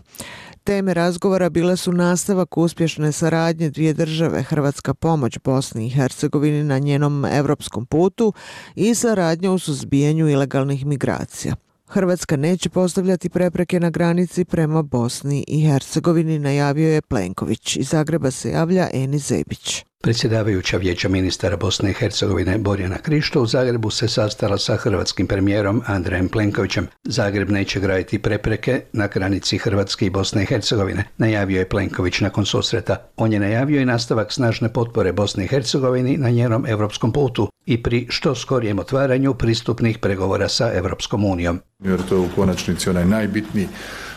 Teme 0.64 0.94
razgovora 0.94 1.50
bile 1.50 1.78
su 1.78 1.92
nastavak 1.92 2.58
uspješne 2.58 3.12
saradnje 3.12 3.70
dvije 3.70 3.94
države, 3.94 4.44
Hrvatska 4.44 4.94
pomoć 4.94 5.38
Bosni 5.44 5.86
i 5.86 5.90
Hercegovini 5.90 6.64
na 6.64 6.80
njenom 6.80 7.26
evropskom 7.26 7.86
putu 7.86 8.34
i 8.76 8.96
saradnja 8.96 9.52
u 9.52 9.60
suzbijanju 9.60 10.30
ilegalnih 10.30 10.86
migracija. 10.86 11.56
Hrvatska 11.88 12.38
neće 12.38 12.70
postavljati 12.70 13.30
prepreke 13.30 13.80
na 13.80 13.90
granici 13.90 14.46
prema 14.46 14.82
Bosni 14.82 15.46
i 15.48 15.62
Hercegovini, 15.62 16.40
najavio 16.40 16.90
je 16.90 17.02
Plenković. 17.02 17.78
Iz 17.78 17.88
Zagreba 17.88 18.32
se 18.32 18.52
javlja 18.52 18.90
Eni 18.94 19.18
Zebić. 19.18 19.86
Predsjedavajuća 20.04 20.78
vijeća 20.78 21.10
ministara 21.10 21.58
Bosne 21.58 21.90
i 21.90 21.94
Hercegovine 21.94 22.58
Borjana 22.58 22.98
Krišto 22.98 23.42
u 23.42 23.46
Zagrebu 23.46 23.90
se 23.90 24.08
sastala 24.08 24.58
sa 24.58 24.76
hrvatskim 24.76 25.28
premijerom 25.28 25.82
Andrejem 25.86 26.30
Plenkovićem. 26.30 26.88
Zagreb 27.04 27.50
neće 27.50 27.80
graditi 27.80 28.20
prepreke 28.20 28.82
na 28.94 29.08
granici 29.08 29.58
Hrvatske 29.58 30.06
i 30.06 30.10
Bosne 30.10 30.44
i 30.44 30.46
Hercegovine, 30.46 31.04
najavio 31.18 31.60
je 31.60 31.70
Plenković 31.70 32.20
nakon 32.20 32.46
susreta. 32.46 32.98
On 33.16 33.34
je 33.34 33.40
najavio 33.40 33.82
i 33.82 33.86
nastavak 33.86 34.32
snažne 34.32 34.74
potpore 34.74 35.12
Bosne 35.12 35.44
i 35.44 35.48
Hercegovini 35.48 36.18
na 36.18 36.30
njenom 36.30 36.66
evropskom 36.66 37.12
putu 37.12 37.50
i 37.66 37.84
pri 37.84 38.08
što 38.10 38.36
skorijem 38.36 38.80
otvaranju 38.80 39.34
pristupnih 39.34 39.98
pregovora 39.98 40.50
sa 40.50 40.74
Europskom 40.74 41.26
unijom. 41.26 41.60
Jer 41.80 42.00
to 42.10 42.16
je 42.16 42.22
u 42.22 42.30
konačnici 42.36 42.90
onaj 42.90 43.06
najbitniji 43.06 43.68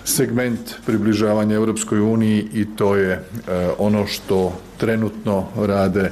segment 0.07 0.75
približavanja 0.87 1.55
Europskoj 1.57 2.01
uniji 2.01 2.47
i 2.53 2.67
to 2.77 2.97
je 2.97 3.13
e, 3.13 3.21
ono 3.79 4.07
što 4.07 4.53
trenutno 4.77 5.47
rade 5.57 6.11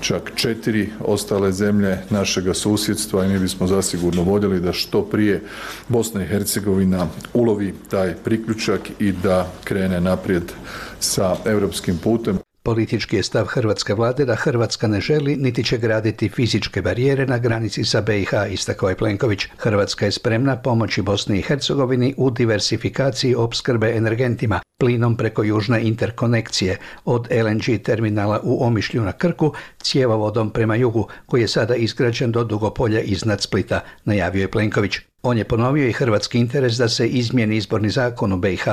čak 0.00 0.32
četiri 0.34 0.90
ostale 1.00 1.52
zemlje 1.52 1.98
našega 2.10 2.54
susjedstva 2.54 3.24
i 3.24 3.28
mi 3.28 3.38
bismo 3.38 3.66
zasigurno 3.66 4.22
voljeli 4.22 4.60
da 4.60 4.72
što 4.72 5.02
prije 5.02 5.42
Bosna 5.88 6.22
i 6.22 6.26
Hercegovina 6.26 7.06
ulovi 7.34 7.74
taj 7.90 8.14
priključak 8.14 8.80
i 8.98 9.12
da 9.12 9.50
krene 9.64 10.00
naprijed 10.00 10.52
sa 11.00 11.36
europskim 11.44 11.98
putem. 11.98 12.45
Politički 12.66 13.16
je 13.16 13.22
stav 13.22 13.46
hrvatske 13.46 13.94
vlade 13.94 14.24
da 14.24 14.34
Hrvatska 14.34 14.88
ne 14.88 15.00
želi 15.00 15.36
niti 15.36 15.64
će 15.64 15.78
graditi 15.78 16.28
fizičke 16.28 16.82
barijere 16.82 17.26
na 17.26 17.38
granici 17.38 17.84
sa 17.84 18.00
BiH, 18.00 18.32
istakao 18.50 18.88
je 18.88 18.96
Plenković. 18.96 19.46
Hrvatska 19.58 20.04
je 20.04 20.12
spremna 20.12 20.56
pomoći 20.56 21.02
Bosni 21.02 21.38
i 21.38 21.42
Hercegovini 21.42 22.14
u 22.16 22.30
diversifikaciji 22.30 23.34
opskrbe 23.34 23.92
energentima, 23.96 24.60
plinom 24.80 25.16
preko 25.16 25.42
južne 25.42 25.82
interkonekcije 25.82 26.78
od 27.04 27.28
LNG 27.30 27.82
terminala 27.82 28.40
u 28.42 28.64
Omišlju 28.64 29.02
na 29.02 29.12
Krku, 29.12 29.52
cjevovodom 29.82 30.50
prema 30.50 30.74
jugu, 30.74 31.08
koji 31.26 31.40
je 31.40 31.48
sada 31.48 31.74
izgrađen 31.74 32.32
do 32.32 32.44
Dugopolja 32.44 33.00
iznad 33.00 33.42
Splita, 33.42 33.80
najavio 34.04 34.40
je 34.40 34.50
Plenković. 34.50 34.98
On 35.28 35.38
je 35.38 35.44
ponovio 35.44 35.88
i 35.88 35.92
hrvatski 35.92 36.38
interes 36.38 36.76
da 36.76 36.88
se 36.88 37.08
izmijeni 37.08 37.56
izborni 37.56 37.90
zakon 37.90 38.32
u 38.32 38.36
BiH 38.36 38.64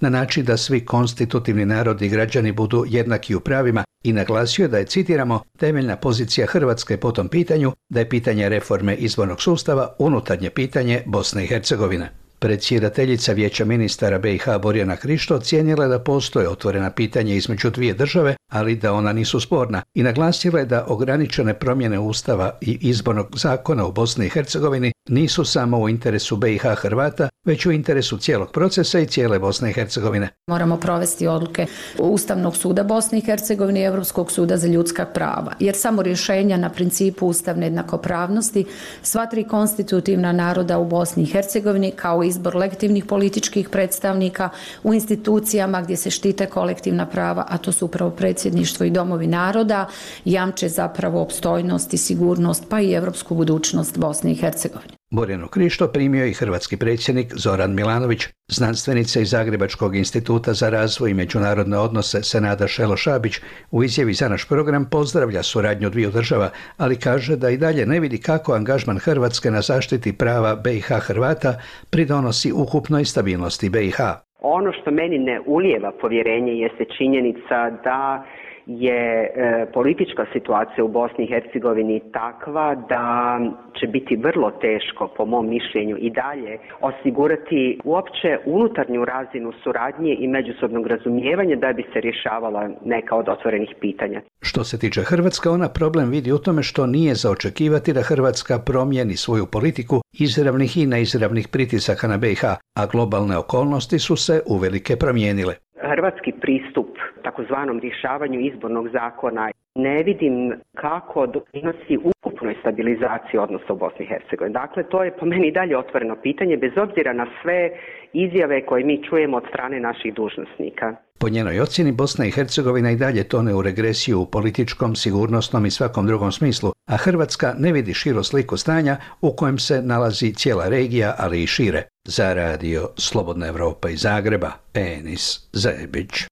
na 0.00 0.10
način 0.10 0.44
da 0.44 0.56
svi 0.56 0.84
konstitutivni 0.86 1.66
narodi 1.66 2.06
i 2.06 2.08
građani 2.08 2.52
budu 2.52 2.84
jednaki 2.88 3.34
u 3.34 3.40
pravima 3.40 3.84
i 4.04 4.12
naglasio 4.12 4.68
da 4.68 4.78
je, 4.78 4.86
citiramo, 4.86 5.42
temeljna 5.58 5.96
pozicija 5.96 6.46
Hrvatske 6.46 6.96
po 6.96 7.12
tom 7.12 7.28
pitanju 7.28 7.72
da 7.88 8.00
je 8.00 8.08
pitanje 8.08 8.48
reforme 8.48 8.94
izbornog 8.94 9.42
sustava 9.42 9.94
unutarnje 9.98 10.50
pitanje 10.50 11.02
Bosne 11.06 11.44
i 11.44 11.46
Hercegovine. 11.46 12.21
Predsjedateljica 12.42 13.32
Vijeća 13.32 13.64
ministara 13.64 14.18
BiH 14.18 14.44
Borjana 14.62 14.96
Krišto 14.96 15.34
ocijenila 15.34 15.86
da 15.86 15.98
postoje 15.98 16.48
otvorena 16.48 16.90
pitanja 16.90 17.34
između 17.34 17.70
dvije 17.70 17.94
države, 17.94 18.36
ali 18.52 18.76
da 18.76 18.92
ona 18.92 19.12
nisu 19.12 19.40
sporna 19.40 19.82
i 19.94 20.02
naglasila 20.02 20.58
je 20.58 20.66
da 20.66 20.84
ograničene 20.88 21.54
promjene 21.54 21.98
ustava 21.98 22.58
i 22.60 22.78
izbornog 22.80 23.26
zakona 23.36 23.86
u 23.86 23.92
Bosni 23.92 24.26
i 24.26 24.28
Hercegovini 24.28 24.92
nisu 25.08 25.44
samo 25.44 25.78
u 25.78 25.88
interesu 25.88 26.36
BiH 26.36 26.62
Hrvata, 26.76 27.28
već 27.46 27.66
u 27.66 27.72
interesu 27.72 28.18
cijelog 28.18 28.52
procesa 28.52 28.98
i 28.98 29.06
cijele 29.06 29.38
Bosne 29.38 29.70
i 29.70 29.72
Hercegovine. 29.72 30.28
Moramo 30.46 30.76
provesti 30.76 31.26
odluke 31.26 31.66
Ustavnog 31.98 32.56
suda 32.56 32.82
Bosne 32.82 33.18
i 33.18 33.20
Hercegovine 33.20 33.80
i 33.80 33.84
Europskog 33.84 34.32
suda 34.32 34.56
za 34.56 34.68
ljudska 34.68 35.06
prava, 35.06 35.52
jer 35.60 35.76
samo 35.76 36.02
rješenja 36.02 36.56
na 36.56 36.70
principu 36.70 37.26
ustavne 37.26 37.66
jednakopravnosti 37.66 38.64
sva 39.02 39.26
tri 39.26 39.44
konstitutivna 39.44 40.32
naroda 40.32 40.78
u 40.78 40.84
Bosni 40.84 41.22
i 41.22 41.26
Hercegovini 41.26 41.90
kao 41.90 42.22
izbor 42.32 42.56
legitimnih 42.56 43.04
političkih 43.04 43.68
predstavnika 43.68 44.48
u 44.82 44.94
institucijama 44.94 45.82
gdje 45.82 45.96
se 45.96 46.10
štite 46.10 46.46
kolektivna 46.46 47.06
prava, 47.06 47.46
a 47.48 47.58
to 47.58 47.72
su 47.72 47.84
upravo 47.84 48.10
predsjedništvo 48.10 48.86
i 48.86 48.90
domovi 48.90 49.26
naroda, 49.26 49.86
jamče 50.24 50.68
zapravo 50.68 51.22
opstojnost 51.22 51.94
i 51.94 51.98
sigurnost 51.98 52.64
pa 52.68 52.80
i 52.80 52.92
evropsku 52.92 53.34
budućnost 53.34 53.98
Bosne 53.98 54.32
i 54.32 54.34
Hercegovine. 54.34 55.01
Borjanu 55.16 55.48
Krišto 55.48 55.88
primio 55.88 56.26
i 56.26 56.32
hrvatski 56.32 56.76
predsjednik 56.76 57.26
Zoran 57.34 57.74
Milanović, 57.74 58.22
znanstvenica 58.48 59.20
iz 59.20 59.30
Zagrebačkog 59.30 59.96
instituta 59.96 60.52
za 60.52 60.68
razvoj 60.70 61.10
i 61.10 61.14
međunarodne 61.14 61.78
odnose 61.78 62.22
Senada 62.22 62.66
Šelo 62.68 62.96
Šabić 62.96 63.34
u 63.70 63.84
izjavi 63.84 64.12
za 64.12 64.28
naš 64.28 64.48
program 64.48 64.88
pozdravlja 64.90 65.42
suradnju 65.42 65.90
dviju 65.90 66.10
država, 66.10 66.48
ali 66.76 66.96
kaže 66.96 67.36
da 67.36 67.50
i 67.50 67.56
dalje 67.56 67.86
ne 67.86 68.00
vidi 68.00 68.18
kako 68.20 68.52
angažman 68.52 68.98
Hrvatske 68.98 69.50
na 69.50 69.60
zaštiti 69.60 70.18
prava 70.18 70.56
BiH 70.64 70.88
Hrvata 71.06 71.52
pridonosi 71.90 72.52
ukupnoj 72.52 73.04
stabilnosti 73.04 73.70
BiH. 73.70 73.98
Ono 74.40 74.72
što 74.72 74.90
meni 74.90 75.18
ne 75.18 75.40
ulijeva 75.46 75.92
povjerenje 76.00 76.52
jeste 76.52 76.84
činjenica 76.98 77.58
da 77.84 78.24
je 78.66 79.24
e, 79.24 79.66
politička 79.72 80.26
situacija 80.32 80.84
u 80.84 80.88
Bosni 80.88 81.24
i 81.24 81.28
Hercegovini 81.28 82.00
takva 82.12 82.74
da 82.74 83.38
će 83.80 83.86
biti 83.86 84.16
vrlo 84.16 84.50
teško, 84.50 85.08
po 85.16 85.24
mom 85.26 85.48
mišljenju, 85.48 85.96
i 86.00 86.10
dalje 86.10 86.58
osigurati 86.80 87.78
uopće 87.84 88.38
unutarnju 88.44 89.04
razinu 89.04 89.52
suradnje 89.62 90.16
i 90.18 90.28
međusobnog 90.28 90.86
razumijevanja 90.86 91.56
da 91.56 91.72
bi 91.72 91.82
se 91.92 92.00
rješavala 92.00 92.68
neka 92.84 93.16
od 93.16 93.28
otvorenih 93.28 93.74
pitanja. 93.80 94.20
Što 94.42 94.64
se 94.64 94.78
tiče 94.78 95.00
Hrvatska, 95.02 95.50
ona 95.50 95.68
problem 95.68 96.10
vidi 96.10 96.32
u 96.32 96.38
tome 96.38 96.62
što 96.62 96.86
nije 96.86 97.14
za 97.14 97.30
očekivati 97.30 97.92
da 97.92 98.02
Hrvatska 98.02 98.58
promijeni 98.66 99.16
svoju 99.16 99.46
politiku 99.46 100.00
izravnih 100.12 100.76
i 100.76 100.86
neizravnih 100.86 101.48
pritisaka 101.48 102.08
na 102.08 102.16
BiH, 102.18 102.44
a 102.80 102.86
globalne 102.92 103.36
okolnosti 103.36 103.98
su 103.98 104.16
se 104.16 104.42
uvelike 104.46 104.96
promijenile. 104.96 105.54
Hrvatski 105.82 106.32
pristup 106.40 106.98
takozvanom 107.22 107.80
rješavanju 107.80 108.40
izbornog 108.40 108.88
zakona 108.88 109.50
ne 109.74 110.02
vidim 110.02 110.52
kako 110.74 111.26
doprinosi 111.26 111.98
ukupnoj 112.04 112.56
stabilizaciji 112.60 113.40
odnosa 113.40 113.72
u 113.72 113.76
Bosni 113.76 114.04
i 114.04 114.08
Hercegovini. 114.08 114.52
Dakle, 114.52 114.82
to 114.82 115.04
je 115.04 115.16
po 115.16 115.26
meni 115.26 115.50
dalje 115.50 115.78
otvoreno 115.78 116.16
pitanje, 116.16 116.56
bez 116.56 116.72
obzira 116.76 117.12
na 117.12 117.26
sve 117.42 117.70
izjave 118.12 118.66
koje 118.66 118.84
mi 118.84 119.02
čujemo 119.02 119.36
od 119.36 119.44
strane 119.48 119.80
naših 119.80 120.14
dužnosnika. 120.14 120.94
Po 121.22 121.28
njenoj 121.28 121.60
ocjeni 121.60 121.92
Bosna 121.92 122.24
i 122.26 122.30
Hercegovina 122.30 122.90
i 122.90 122.96
dalje 122.96 123.24
tone 123.24 123.54
u 123.54 123.62
regresiju 123.62 124.20
u 124.20 124.26
političkom, 124.26 124.96
sigurnosnom 124.96 125.66
i 125.66 125.70
svakom 125.70 126.06
drugom 126.06 126.32
smislu, 126.32 126.72
a 126.90 126.96
Hrvatska 126.96 127.54
ne 127.58 127.72
vidi 127.72 127.94
širo 127.94 128.24
sliku 128.24 128.56
stanja 128.56 128.96
u 129.20 129.36
kojem 129.36 129.58
se 129.58 129.82
nalazi 129.82 130.34
cijela 130.34 130.68
regija, 130.68 131.14
ali 131.18 131.42
i 131.42 131.46
šire. 131.46 131.88
Za 132.08 132.34
radio 132.34 132.88
Slobodna 132.96 133.46
Evropa 133.46 133.90
iz 133.90 134.00
Zagreba, 134.00 134.52
Enis 134.74 135.40
Zebić. 135.52 136.24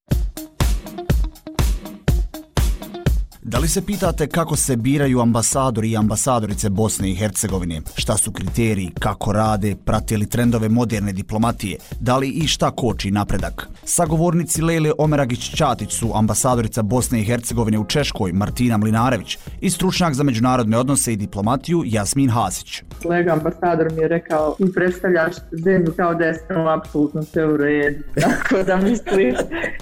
Da 3.51 3.59
li 3.59 3.69
se 3.69 3.87
pitate 3.87 4.27
kako 4.27 4.57
se 4.57 4.77
biraju 4.77 5.21
ambasadori 5.21 5.91
i 5.91 5.97
ambasadorice 5.97 6.69
Bosne 6.71 7.11
i 7.11 7.15
Hercegovine? 7.15 7.81
Šta 7.97 8.17
su 8.17 8.33
kriteriji, 8.33 8.91
kako 9.01 9.33
rade, 9.33 9.77
prate 9.85 10.17
li 10.17 10.27
trendove 10.27 10.69
moderne 10.69 11.13
diplomatije? 11.13 11.77
Da 12.01 12.17
li 12.17 12.29
i 12.29 12.47
šta 12.47 12.71
koči 12.71 13.11
napredak? 13.11 13.69
Sagovornici 13.85 14.63
Lele 14.63 14.93
Omeragić-Ćatić 14.99 15.91
su 15.91 16.13
ambasadorica 16.15 16.83
Bosne 16.83 17.21
i 17.21 17.25
Hercegovine 17.25 17.79
u 17.79 17.85
Češkoj 17.85 18.33
Martina 18.33 18.77
Mlinarević 18.77 19.39
i 19.61 19.71
stručnjak 19.71 20.15
za 20.15 20.23
međunarodne 20.23 20.79
odnose 20.79 21.13
i 21.13 21.17
diplomatiju 21.17 21.83
Jasmin 21.87 22.31
Hasić. 22.31 22.83
Kolega 23.03 23.33
ambasador 23.33 23.93
mi 23.93 24.03
je 24.03 24.09
rekao 24.09 24.55
ti 24.59 24.73
predstavljaš 24.75 25.35
zemlju 25.53 25.93
kao 25.97 26.15
da 26.15 26.25
je 26.25 26.41
apsolutno 26.77 27.23
sve 27.23 27.47
u 27.47 27.57
redu. 27.57 28.03
Tako 28.21 28.63
da 28.63 28.77
mislim, 28.77 29.35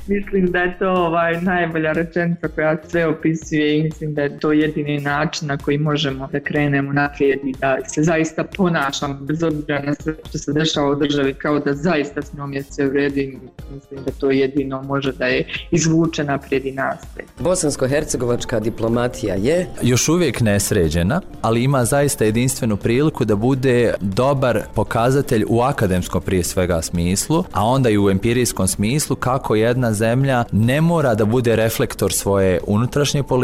mislim 0.06 0.46
da 0.52 0.58
je 0.58 0.78
to 0.78 0.90
ovaj 0.90 1.40
najbolja 1.42 1.92
rečenica 1.92 2.48
koja 2.48 2.76
sve 2.88 3.06
opisuje 3.06 3.57
i 3.66 3.82
mislim 3.82 4.14
da 4.14 4.22
je 4.22 4.38
to 4.38 4.52
jedini 4.52 5.00
način 5.00 5.48
na 5.48 5.58
koji 5.58 5.78
možemo 5.78 6.28
da 6.32 6.40
krenemo 6.40 6.92
naprijed 6.92 7.38
i 7.44 7.52
da 7.60 7.76
se 7.86 8.02
zaista 8.02 8.44
ponašamo 8.44 9.14
bez 9.14 9.42
obzira 9.42 9.82
na 9.82 9.94
sve 9.94 10.14
što 10.28 10.38
se 10.38 10.52
dešava 10.52 10.90
u 10.90 10.94
državi 10.94 11.34
kao 11.34 11.58
da 11.58 11.74
zaista 11.74 12.22
s 12.22 12.32
njom 12.32 12.52
je 12.52 12.62
sve 12.62 12.86
u 12.86 12.90
redu 12.90 13.18
i 13.18 13.38
mislim 13.74 14.04
da 14.04 14.12
to 14.20 14.30
jedino 14.30 14.82
može 14.82 15.12
da 15.12 15.26
je 15.26 15.44
izvuče 15.70 16.24
naprijed 16.24 16.66
i 16.66 16.72
nastaje. 16.72 17.26
Bosansko-hercegovačka 17.38 18.60
diplomatija 18.60 19.34
je 19.34 19.66
još 19.82 20.08
uvijek 20.08 20.40
nesređena, 20.40 21.20
ali 21.42 21.64
ima 21.64 21.84
zaista 21.84 22.24
jedinstvenu 22.24 22.76
priliku 22.76 23.24
da 23.24 23.36
bude 23.36 23.94
dobar 24.00 24.62
pokazatelj 24.74 25.44
u 25.48 25.60
akademskom 25.60 26.22
prije 26.22 26.44
svega 26.44 26.82
smislu, 26.82 27.44
a 27.52 27.64
onda 27.64 27.90
i 27.90 27.98
u 27.98 28.10
empirijskom 28.10 28.68
smislu 28.68 29.16
kako 29.16 29.54
jedna 29.54 29.92
zemlja 29.92 30.44
ne 30.52 30.80
mora 30.80 31.14
da 31.14 31.24
bude 31.24 31.56
reflektor 31.56 32.12
svoje 32.12 32.60
unutrašnje 32.66 33.22
politike 33.22 33.37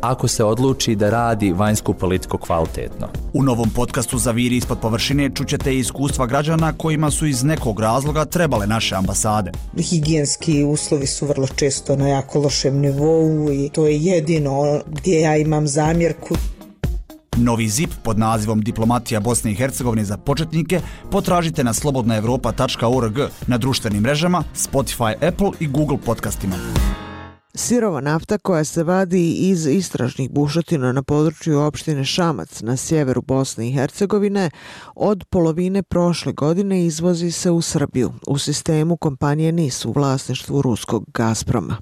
ako 0.00 0.28
se 0.28 0.44
odluči 0.44 0.94
da 0.94 1.10
radi 1.10 1.52
vanjsku 1.52 1.94
politiku 1.94 2.38
kvalitetno. 2.38 3.08
U 3.32 3.42
novom 3.42 3.70
podcastu 3.70 4.18
za 4.18 4.30
Viri 4.30 4.56
ispod 4.56 4.78
površine 4.78 5.30
čućete 5.34 5.76
iskustva 5.76 6.26
građana 6.26 6.72
kojima 6.72 7.10
su 7.10 7.26
iz 7.26 7.44
nekog 7.44 7.80
razloga 7.80 8.24
trebale 8.24 8.66
naše 8.66 8.94
ambasade. 8.94 9.50
Higijenski 9.78 10.64
uslovi 10.64 11.06
su 11.06 11.26
vrlo 11.26 11.46
često 11.46 11.96
na 11.96 12.08
jako 12.08 12.38
lošem 12.38 12.78
nivou 12.78 13.52
i 13.52 13.68
to 13.72 13.86
je 13.86 13.96
jedino 13.96 14.80
gdje 14.86 15.20
ja 15.20 15.36
imam 15.36 15.66
zamjerku. 15.66 16.34
Novi 17.36 17.68
ZIP 17.68 17.90
pod 18.02 18.18
nazivom 18.18 18.60
Diplomatija 18.60 19.20
Bosne 19.20 19.52
i 19.52 19.54
Hercegovine 19.54 20.04
za 20.04 20.16
početnike 20.16 20.80
potražite 21.10 21.64
na 21.64 21.74
slobodnaevropa.org 21.74 23.18
na 23.46 23.58
društvenim 23.58 24.02
mrežama, 24.02 24.44
Spotify, 24.54 25.28
Apple 25.28 25.50
i 25.60 25.66
Google 25.66 25.98
podcastima. 26.04 26.56
Sirova 27.54 28.00
nafta 28.00 28.38
koja 28.38 28.64
se 28.64 28.82
vadi 28.82 29.32
iz 29.32 29.66
istražnih 29.66 30.30
bušotina 30.30 30.92
na 30.92 31.02
području 31.02 31.60
opštine 31.60 32.04
Šamac 32.04 32.60
na 32.60 32.76
sjeveru 32.76 33.22
Bosne 33.22 33.68
i 33.68 33.72
Hercegovine 33.72 34.50
od 34.94 35.24
polovine 35.30 35.82
prošle 35.82 36.32
godine 36.32 36.86
izvozi 36.86 37.30
se 37.30 37.50
u 37.50 37.60
Srbiju 37.60 38.12
u 38.26 38.38
sistemu 38.38 38.96
kompanije 38.96 39.52
NIS 39.52 39.84
u 39.84 39.92
vlasništvu 39.92 40.62
ruskog 40.62 41.04
Gazproma. 41.14 41.76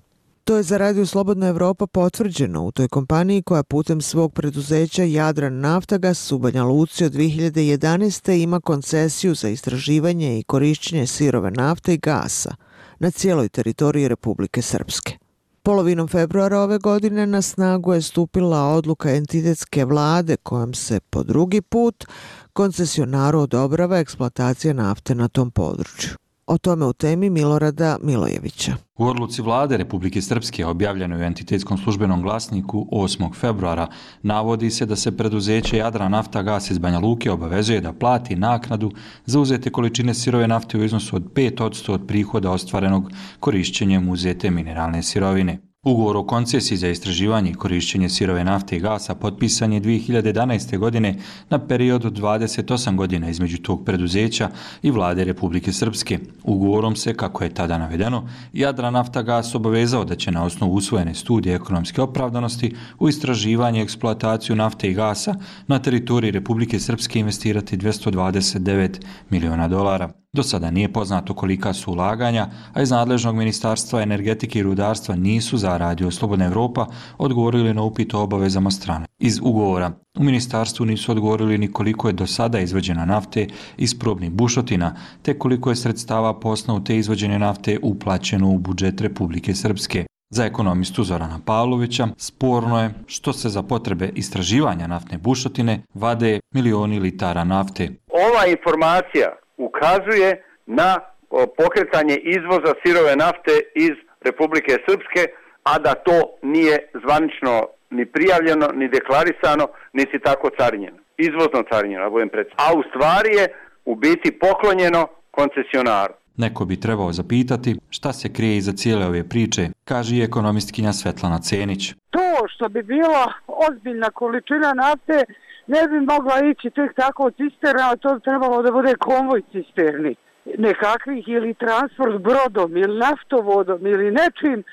To 0.45 0.57
je 0.57 0.63
za 0.63 0.77
Radio 0.77 1.07
Slobodna 1.07 1.47
Evropa 1.47 1.87
potvrđeno 1.87 2.65
u 2.65 2.73
toj 2.73 2.89
kompaniji 2.89 3.43
koja 3.43 3.63
putem 3.63 4.01
svog 4.01 4.33
preduzeća 4.33 5.03
Jadran 5.03 5.61
Naftagas 5.61 6.33
u 6.33 6.39
Banja 6.39 6.65
Luci 6.65 7.05
od 7.05 7.13
2011. 7.13 8.43
ima 8.43 8.61
koncesiju 8.61 9.35
za 9.35 9.49
istraživanje 9.49 10.39
i 10.39 10.43
korišćenje 10.43 11.07
sirove 11.07 11.51
nafte 11.51 11.95
i 11.95 11.99
gasa 11.99 12.55
na 12.99 13.11
cijeloj 13.11 13.49
teritoriji 13.49 14.09
Republike 14.09 14.63
Srpske. 14.63 15.28
Polovinom 15.63 16.09
februara 16.09 16.61
ove 16.61 16.79
godine 16.79 17.27
na 17.27 17.43
snagu 17.43 17.95
je 17.95 18.03
stupila 18.03 18.65
odluka 18.65 19.11
entitetske 19.11 19.85
vlade 19.85 20.37
kojom 20.37 20.75
se 20.75 21.01
po 21.01 21.23
drugi 21.23 21.61
put 21.61 22.05
koncesionaru 22.53 23.41
odobrava 23.41 23.99
eksploatacija 23.99 24.75
nafte 24.75 25.15
na 25.15 25.29
tom 25.29 25.51
području. 25.51 26.11
O 26.47 26.59
tome 26.59 26.87
u 26.87 26.93
temi 26.93 27.31
Milorada 27.31 27.99
Milojevića. 28.03 28.88
U 28.99 29.07
odluci 29.07 29.43
vlade 29.43 29.77
Republike 29.77 30.23
Srpske 30.23 30.67
objavljenoj 30.67 31.21
u 31.21 31.23
entitetskom 31.23 31.79
službenom 31.79 32.23
glasniku 32.23 32.89
8. 32.93 33.35
februara 33.35 33.87
navodi 34.23 34.71
se 34.71 34.87
da 34.87 34.97
se 34.97 35.17
preduzeće 35.17 35.77
Jadra 35.77 36.09
nafta 36.09 36.43
gas 36.43 36.71
iz 36.71 36.79
Banja 36.79 36.99
Luke 36.99 37.31
obavezuje 37.31 37.81
da 37.81 37.93
plati 37.93 38.37
naknadu 38.37 38.93
za 39.27 39.41
uzete 39.41 39.71
količine 39.71 40.15
sirove 40.15 40.49
nafte 40.49 40.79
u 40.79 40.85
iznosu 40.85 41.17
od 41.17 41.33
5% 41.33 41.93
od 41.93 42.07
prihoda 42.07 42.51
ostvarenog 42.51 43.11
korišćenjem 43.41 44.09
uzete 44.09 44.51
mineralne 44.51 45.03
sirovine. 45.03 45.68
Ugovor 45.89 46.17
o 46.17 46.23
koncesiji 46.27 46.79
za 46.79 46.89
istraživanje 46.89 47.51
i 47.51 47.55
korišćenje 47.55 48.09
sirove 48.09 48.45
nafte 48.45 48.77
i 48.77 48.81
gasa 48.81 49.15
potpisan 49.15 49.73
je 49.73 49.81
2011. 49.81 50.79
godine 50.79 51.15
na 51.51 51.59
period 51.67 52.05
od 52.05 52.21
28 52.21 52.97
godina 52.97 53.31
između 53.31 53.59
tog 53.59 53.85
preduzeća 53.85 54.51
i 54.83 54.91
vlade 54.91 55.25
Republike 55.25 55.73
Srpske. 55.73 56.19
Ugovorom 56.45 56.97
se, 56.97 57.15
kako 57.15 57.45
je 57.45 57.55
tada 57.55 57.79
navedeno, 57.79 58.29
Jadra 58.53 58.91
nafta 58.91 59.23
gas 59.23 59.55
obavezao 59.55 60.05
da 60.05 60.15
će 60.15 60.31
na 60.31 60.45
osnovu 60.45 60.75
usvojene 60.75 61.15
studije 61.15 61.55
ekonomske 61.55 62.03
opravdanosti 62.03 62.75
u 62.99 63.09
istraživanje 63.09 63.81
i 63.81 63.83
eksploataciju 63.83 64.57
nafte 64.57 64.91
i 64.91 64.95
gasa 64.95 65.35
na 65.67 65.79
teritoriji 65.79 66.31
Republike 66.31 66.81
Srpske 66.81 67.21
investirati 67.21 67.77
229 67.77 69.01
miliona 69.31 69.69
dolara. 69.69 70.11
Do 70.33 70.43
sada 70.43 70.71
nije 70.71 70.93
poznato 70.93 71.35
kolika 71.35 71.73
su 71.73 71.93
ulaganja, 71.93 72.49
a 72.73 72.83
iz 72.83 72.91
nadležnog 72.91 73.37
ministarstva 73.37 74.03
energetike 74.03 74.59
i 74.59 74.63
rudarstva 74.63 75.17
nisu 75.17 75.57
za 75.57 75.77
radio 75.77 76.11
Slobodna 76.11 76.45
Evropa 76.45 76.87
odgovorili 77.19 77.75
na 77.75 77.83
upit 77.83 78.15
o 78.15 78.23
obavezama 78.23 78.71
strane. 78.71 79.07
Iz 79.19 79.39
ugovora 79.43 79.93
u 80.19 80.23
ministarstvu 80.23 80.87
nisu 80.87 81.13
odgovorili 81.13 81.59
ni 81.59 81.73
koliko 81.73 82.09
je 82.09 82.13
do 82.13 82.27
sada 82.27 82.61
izvođena 82.61 83.05
nafte 83.05 83.47
iz 83.77 83.99
probnih 83.99 84.31
bušotina, 84.31 84.97
te 85.23 85.39
koliko 85.39 85.71
je 85.71 85.77
sredstava 85.77 86.41
po 86.41 86.49
osnovu 86.49 86.85
te 86.85 86.97
izvođene 86.97 87.39
nafte 87.39 87.79
uplaćeno 87.83 88.51
u 88.51 88.59
budžet 88.59 89.01
Republike 89.01 89.55
Srpske. 89.55 90.07
Za 90.31 90.45
ekonomistu 90.45 91.05
Zorana 91.05 91.41
Pavlovića 91.45 92.09
sporno 92.17 92.83
je 92.83 92.95
što 93.07 93.33
se 93.33 93.49
za 93.49 93.63
potrebe 93.63 94.11
istraživanja 94.15 94.87
naftne 94.87 95.19
bušotine 95.19 95.83
vade 95.95 96.41
milioni 96.55 97.01
litara 97.01 97.45
nafte. 97.45 97.91
Ova 98.13 98.47
informacija 98.47 99.29
ukazuje 99.59 100.43
na 100.67 101.01
pokretanje 101.31 102.17
izvoza 102.17 102.73
sirove 102.83 103.17
nafte 103.17 103.55
iz 103.75 103.95
Republike 104.21 104.73
Srpske, 104.87 105.23
a 105.63 105.79
da 105.79 105.95
to 105.95 106.19
nije 106.43 106.79
zvanično 107.05 107.67
ni 107.91 108.07
prijavljeno, 108.07 108.69
ni 108.75 108.89
deklarisano, 108.89 109.69
niti 109.93 110.19
tako 110.19 110.51
carinjeno. 110.59 110.99
Izvozno 111.17 111.65
carinjeno, 111.73 112.05
da 112.05 112.11
budem 112.11 112.29
predsjedno. 112.29 112.65
A 112.67 112.79
u 112.79 112.83
stvari 112.89 113.31
je 113.37 113.47
u 113.85 113.95
biti 113.95 114.39
poklonjeno 114.39 115.09
koncesionaru. 115.31 116.15
Neko 116.37 116.65
bi 116.65 116.81
trebao 116.81 117.13
zapitati 117.13 117.77
šta 117.91 118.13
se 118.13 118.33
krije 118.33 118.57
iza 118.57 118.73
cijele 118.73 119.07
ove 119.07 119.29
priče, 119.29 119.69
kaže 119.85 120.17
i 120.17 120.23
ekonomistkinja 120.23 120.93
Svetlana 120.93 121.39
Cenić. 121.39 121.95
To 122.11 122.49
što 122.55 122.69
bi 122.69 122.83
bila 122.83 123.33
ozbiljna 123.47 124.11
količina 124.11 124.73
nafte, 124.75 125.25
ne 125.69 125.89
bi 125.89 126.01
mogla 126.01 126.37
ići 126.51 126.71
tek 126.71 126.95
tako 126.95 127.31
cisterna, 127.31 127.97
to 127.97 128.15
bi 128.15 128.21
trebalo 128.21 128.63
da 128.63 128.73
bude 128.73 128.95
konvoj 128.95 129.43
cisterni 129.53 130.15
nekakvih 130.59 131.29
ili 131.29 131.55
transport 131.55 132.23
brodom 132.23 132.77
ili 132.77 132.99
naftovodom 132.99 133.87
ili 133.87 134.11
nečim 134.11 134.65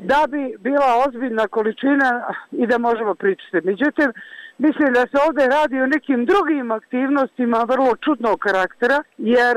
da 0.00 0.24
bi 0.28 0.56
bila 0.58 1.04
ozbiljna 1.06 1.48
količina 1.48 2.34
i 2.52 2.66
da 2.66 2.78
možemo 2.78 3.14
pričati. 3.14 3.66
Međutim, 3.66 4.12
mislim 4.58 4.92
da 4.92 5.00
se 5.00 5.16
ovdje 5.26 5.48
radi 5.48 5.80
o 5.80 5.86
nekim 5.86 6.26
drugim 6.26 6.70
aktivnostima 6.70 7.66
vrlo 7.68 7.96
čudnog 7.96 8.38
karaktera, 8.38 9.02
jer 9.18 9.56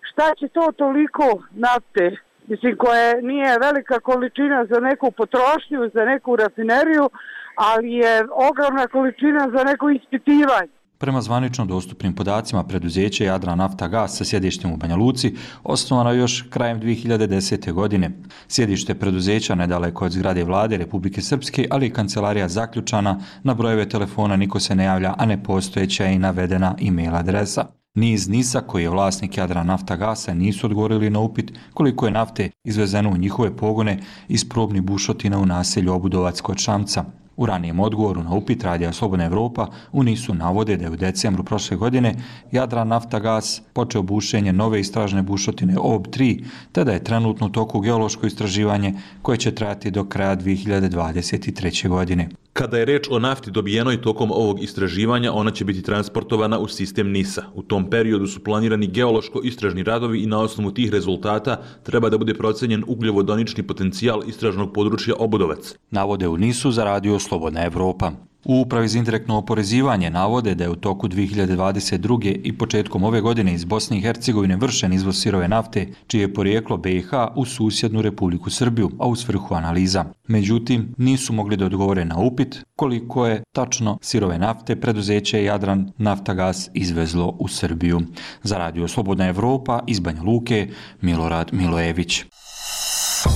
šta 0.00 0.34
će 0.38 0.48
to 0.48 0.72
toliko 0.76 1.42
nafte, 1.50 2.16
mislim, 2.46 2.76
koja 2.76 3.20
nije 3.20 3.58
velika 3.60 4.00
količina 4.00 4.66
za 4.70 4.80
neku 4.80 5.10
potrošnju, 5.10 5.90
za 5.94 6.04
neku 6.04 6.36
rafineriju, 6.36 7.10
ali 7.58 7.92
je 7.92 8.26
ogromna 8.48 8.86
količina 8.86 9.50
za 9.54 9.64
neko 9.64 9.90
ispitivanje. 9.90 10.78
Prema 10.98 11.20
zvanično 11.20 11.66
dostupnim 11.66 12.14
podacima 12.14 12.64
preduzeće 12.64 13.24
Jadra 13.24 13.54
Nafta 13.54 13.88
Gas 13.88 14.16
sa 14.16 14.24
sjedištem 14.24 14.72
u 14.72 14.76
Banja 14.76 14.96
Luci 14.96 15.34
osnovano 15.64 16.12
još 16.12 16.44
krajem 16.50 16.80
2010. 16.80 17.72
godine. 17.72 18.10
Sjedište 18.48 18.94
preduzeća 18.94 19.54
nedaleko 19.54 20.04
od 20.04 20.12
zgrade 20.12 20.44
vlade 20.44 20.76
Republike 20.76 21.22
Srpske, 21.22 21.66
ali 21.70 21.86
i 21.86 21.90
kancelarija 21.92 22.48
zaključana, 22.48 23.20
na 23.42 23.54
brojeve 23.54 23.88
telefona 23.88 24.36
niko 24.36 24.60
se 24.60 24.74
ne 24.74 24.84
javlja, 24.84 25.14
a 25.18 25.26
ne 25.26 25.42
postojeća 25.42 26.06
i 26.06 26.18
navedena 26.18 26.74
e-mail 26.80 27.14
adresa. 27.16 27.66
Niz 27.94 28.28
NISA 28.28 28.60
koji 28.60 28.82
je 28.82 28.90
vlasnik 28.90 29.36
Jadra 29.36 29.64
Nafta 29.64 29.96
Gasa 29.96 30.34
nisu 30.34 30.66
odgovorili 30.66 31.10
na 31.10 31.20
upit 31.20 31.52
koliko 31.74 32.06
je 32.06 32.12
nafte 32.12 32.50
izvezeno 32.64 33.10
u 33.10 33.16
njihove 33.16 33.56
pogone 33.56 33.98
iz 34.28 34.48
probnih 34.48 34.82
bušotina 34.82 35.38
u 35.38 35.46
naselju 35.46 35.92
Obudovac 35.92 36.40
kod 36.40 36.58
Šamca. 36.58 37.04
U 37.38 37.46
ranijem 37.46 37.80
odgovoru 37.80 38.22
na 38.22 38.34
upit 38.34 38.64
Radija 38.64 38.92
Slobodna 38.92 39.24
Evropa 39.24 39.66
u 39.92 40.02
NISu 40.02 40.34
navode 40.34 40.76
da 40.76 40.84
je 40.84 40.90
u 40.90 40.96
decembru 40.96 41.44
prošle 41.44 41.76
godine 41.76 42.14
Jadran 42.52 42.88
Naftagas 42.88 43.62
počeo 43.72 44.02
bušenje 44.02 44.52
nove 44.52 44.80
istražne 44.80 45.22
bušotine 45.22 45.76
OB3, 45.76 46.44
te 46.72 46.84
da 46.84 46.92
je 46.92 47.04
trenutno 47.04 47.46
u 47.46 47.50
toku 47.50 47.80
geološko 47.80 48.26
istraživanje 48.26 48.94
koje 49.22 49.38
će 49.38 49.54
trajati 49.54 49.90
do 49.90 50.04
kraja 50.04 50.36
2023. 50.36 51.88
godine. 51.88 52.28
Kada 52.58 52.78
je 52.78 52.84
reč 52.84 53.06
o 53.10 53.18
nafti 53.18 53.50
dobijenoj 53.50 54.02
tokom 54.02 54.30
ovog 54.30 54.62
istraživanja, 54.62 55.32
ona 55.32 55.50
će 55.50 55.64
biti 55.64 55.82
transportovana 55.82 56.58
u 56.58 56.68
sistem 56.68 57.10
NISA. 57.10 57.42
U 57.54 57.62
tom 57.62 57.90
periodu 57.90 58.26
su 58.26 58.44
planirani 58.44 58.86
geološko-istražni 58.86 59.82
radovi 59.82 60.22
i 60.22 60.26
na 60.26 60.40
osnovu 60.40 60.70
tih 60.70 60.90
rezultata 60.90 61.62
treba 61.82 62.10
da 62.10 62.18
bude 62.18 62.34
procenjen 62.34 62.84
ugljovodonični 62.86 63.62
potencijal 63.62 64.22
istražnog 64.26 64.72
područja 64.72 65.14
Obudovac. 65.18 65.74
Navode 65.90 66.28
u 66.28 66.36
NISu 66.36 66.70
za 66.70 66.84
radio 66.84 67.14
Slobodna 67.28 67.64
Evropa. 67.64 68.12
U 68.44 68.60
upravi 68.60 68.88
za 68.88 68.98
indirektno 68.98 69.36
oporezivanje 69.38 70.10
navode 70.10 70.54
da 70.54 70.64
je 70.64 70.70
u 70.70 70.76
toku 70.76 71.08
2022. 71.08 72.40
i 72.44 72.58
početkom 72.58 73.04
ove 73.04 73.20
godine 73.20 73.54
iz 73.54 73.64
Bosne 73.64 73.98
i 73.98 74.00
Hercegovine 74.00 74.56
vršen 74.56 74.92
izvoz 74.92 75.20
sirove 75.20 75.48
nafte, 75.48 75.86
čije 76.06 76.20
je 76.20 76.34
porijeklo 76.34 76.76
BiH 76.76 77.10
u 77.36 77.44
susjednu 77.44 78.02
Republiku 78.02 78.50
Srbiju, 78.50 78.90
a 78.98 79.06
u 79.06 79.16
svrhu 79.16 79.54
analiza. 79.54 80.04
Međutim, 80.28 80.94
nisu 80.98 81.32
mogli 81.32 81.56
da 81.56 81.66
odgovore 81.66 82.04
na 82.04 82.18
upit 82.18 82.64
koliko 82.76 83.26
je 83.26 83.42
tačno 83.52 83.98
sirove 84.02 84.38
nafte 84.38 84.80
preduzeće 84.80 85.44
Jadran 85.44 85.92
Naftagas 85.98 86.70
izvezlo 86.74 87.36
u 87.38 87.48
Srbiju. 87.48 88.00
Za 88.42 88.58
radio 88.58 88.88
Slobodna 88.88 89.28
Evropa 89.28 89.80
iz 89.86 90.00
Banja 90.00 90.22
Luke, 90.22 90.68
Milorad 91.00 91.50
Milojević 91.52 92.24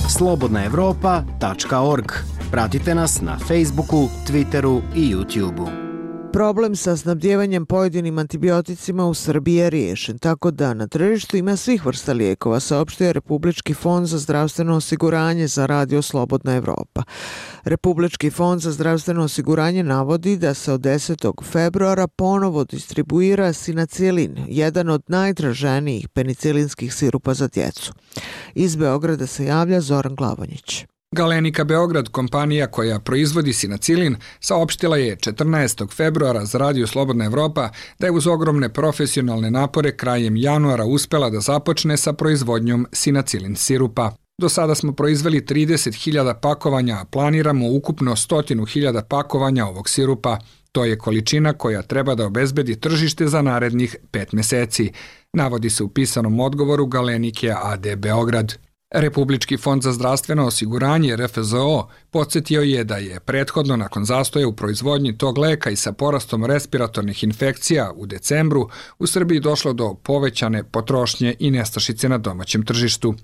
slobodnaevropa.org. 0.09 2.11
Pratite 2.51 2.95
nas 2.95 3.21
na 3.21 3.39
Facebooku, 3.39 4.09
Twitteru 4.25 4.81
i 4.95 5.09
YouTubeu. 5.09 5.82
Problem 6.33 6.75
sa 6.75 6.97
snabdjevanjem 6.97 7.65
pojedinim 7.65 8.17
antibioticima 8.17 9.05
u 9.05 9.13
Srbiji 9.13 9.55
je 9.55 9.69
riješen, 9.69 10.17
tako 10.17 10.51
da 10.51 10.73
na 10.73 10.87
tržištu 10.87 11.37
ima 11.37 11.55
svih 11.57 11.85
vrsta 11.85 12.13
lijekova, 12.13 12.59
saopštio 12.59 13.13
Republički 13.13 13.73
fond 13.73 14.07
za 14.07 14.17
zdravstveno 14.17 14.75
osiguranje 14.75 15.47
za 15.47 15.65
radio 15.65 16.01
Slobodna 16.01 16.55
Evropa. 16.55 17.03
Republički 17.63 18.29
fond 18.29 18.61
za 18.61 18.71
zdravstveno 18.71 19.23
osiguranje 19.23 19.83
navodi 19.83 20.37
da 20.37 20.53
se 20.53 20.73
od 20.73 20.81
10. 20.81 21.43
februara 21.43 22.07
ponovo 22.07 22.63
distribuira 22.63 23.53
sinacilin, 23.53 24.37
jedan 24.47 24.89
od 24.89 25.03
najtraženijih 25.07 26.09
penicilinskih 26.09 26.93
sirupa 26.93 27.33
za 27.33 27.47
djecu. 27.47 27.93
Iz 28.55 28.75
Beograda 28.75 29.27
se 29.27 29.45
javlja 29.45 29.81
Zoran 29.81 30.15
Glavonjić. 30.15 30.85
Galenika 31.13 31.63
Beograd, 31.63 32.09
kompanija 32.09 32.67
koja 32.67 32.99
proizvodi 32.99 33.53
sinacilin, 33.53 34.15
saopštila 34.39 34.97
je 34.97 35.15
14. 35.15 35.95
februara 35.95 36.45
za 36.45 36.57
Radio 36.57 36.87
Slobodna 36.87 37.25
Evropa 37.25 37.69
da 37.99 38.07
je 38.07 38.11
uz 38.11 38.27
ogromne 38.27 38.69
profesionalne 38.69 39.51
napore 39.51 39.97
krajem 39.97 40.37
januara 40.37 40.85
uspela 40.85 41.29
da 41.29 41.39
započne 41.39 41.97
sa 41.97 42.13
proizvodnjom 42.13 42.87
sinacilin 42.91 43.55
sirupa. 43.55 44.11
Do 44.41 44.49
sada 44.49 44.75
smo 44.75 44.93
proizveli 44.93 45.41
30.000 45.41 46.33
pakovanja, 46.41 46.95
a 46.95 47.05
planiramo 47.05 47.71
ukupno 47.71 48.11
100.000 48.11 49.01
pakovanja 49.09 49.65
ovog 49.65 49.89
sirupa. 49.89 50.37
To 50.71 50.85
je 50.85 50.97
količina 50.97 51.53
koja 51.53 51.81
treba 51.81 52.15
da 52.15 52.25
obezbedi 52.25 52.79
tržište 52.79 53.27
za 53.27 53.41
narednih 53.41 53.95
pet 54.11 54.31
meseci, 54.31 54.91
navodi 55.33 55.69
se 55.69 55.83
u 55.83 55.89
pisanom 55.89 56.39
odgovoru 56.39 56.85
Galenike 56.85 57.53
AD 57.63 57.95
Beograd. 57.95 58.53
Republički 58.93 59.57
fond 59.57 59.83
za 59.83 59.91
zdravstveno 59.91 60.45
osiguranje 60.45 61.15
RFZO 61.15 61.87
podsjetio 62.11 62.61
je 62.61 62.83
da 62.83 62.97
je 62.97 63.19
prethodno 63.19 63.75
nakon 63.75 64.05
zastoja 64.05 64.47
u 64.47 64.55
proizvodnji 64.55 65.17
tog 65.17 65.37
leka 65.37 65.69
i 65.69 65.75
sa 65.75 65.91
porastom 65.91 66.45
respiratornih 66.45 67.23
infekcija 67.23 67.91
u 67.95 68.05
decembru 68.05 68.69
u 68.99 69.07
Srbiji 69.07 69.39
došlo 69.39 69.73
do 69.73 69.93
povećane 69.93 70.63
potrošnje 70.63 71.35
i 71.39 71.51
nestašice 71.51 72.09
na 72.09 72.17
domaćem 72.17 72.65
tržištu. 72.65 73.15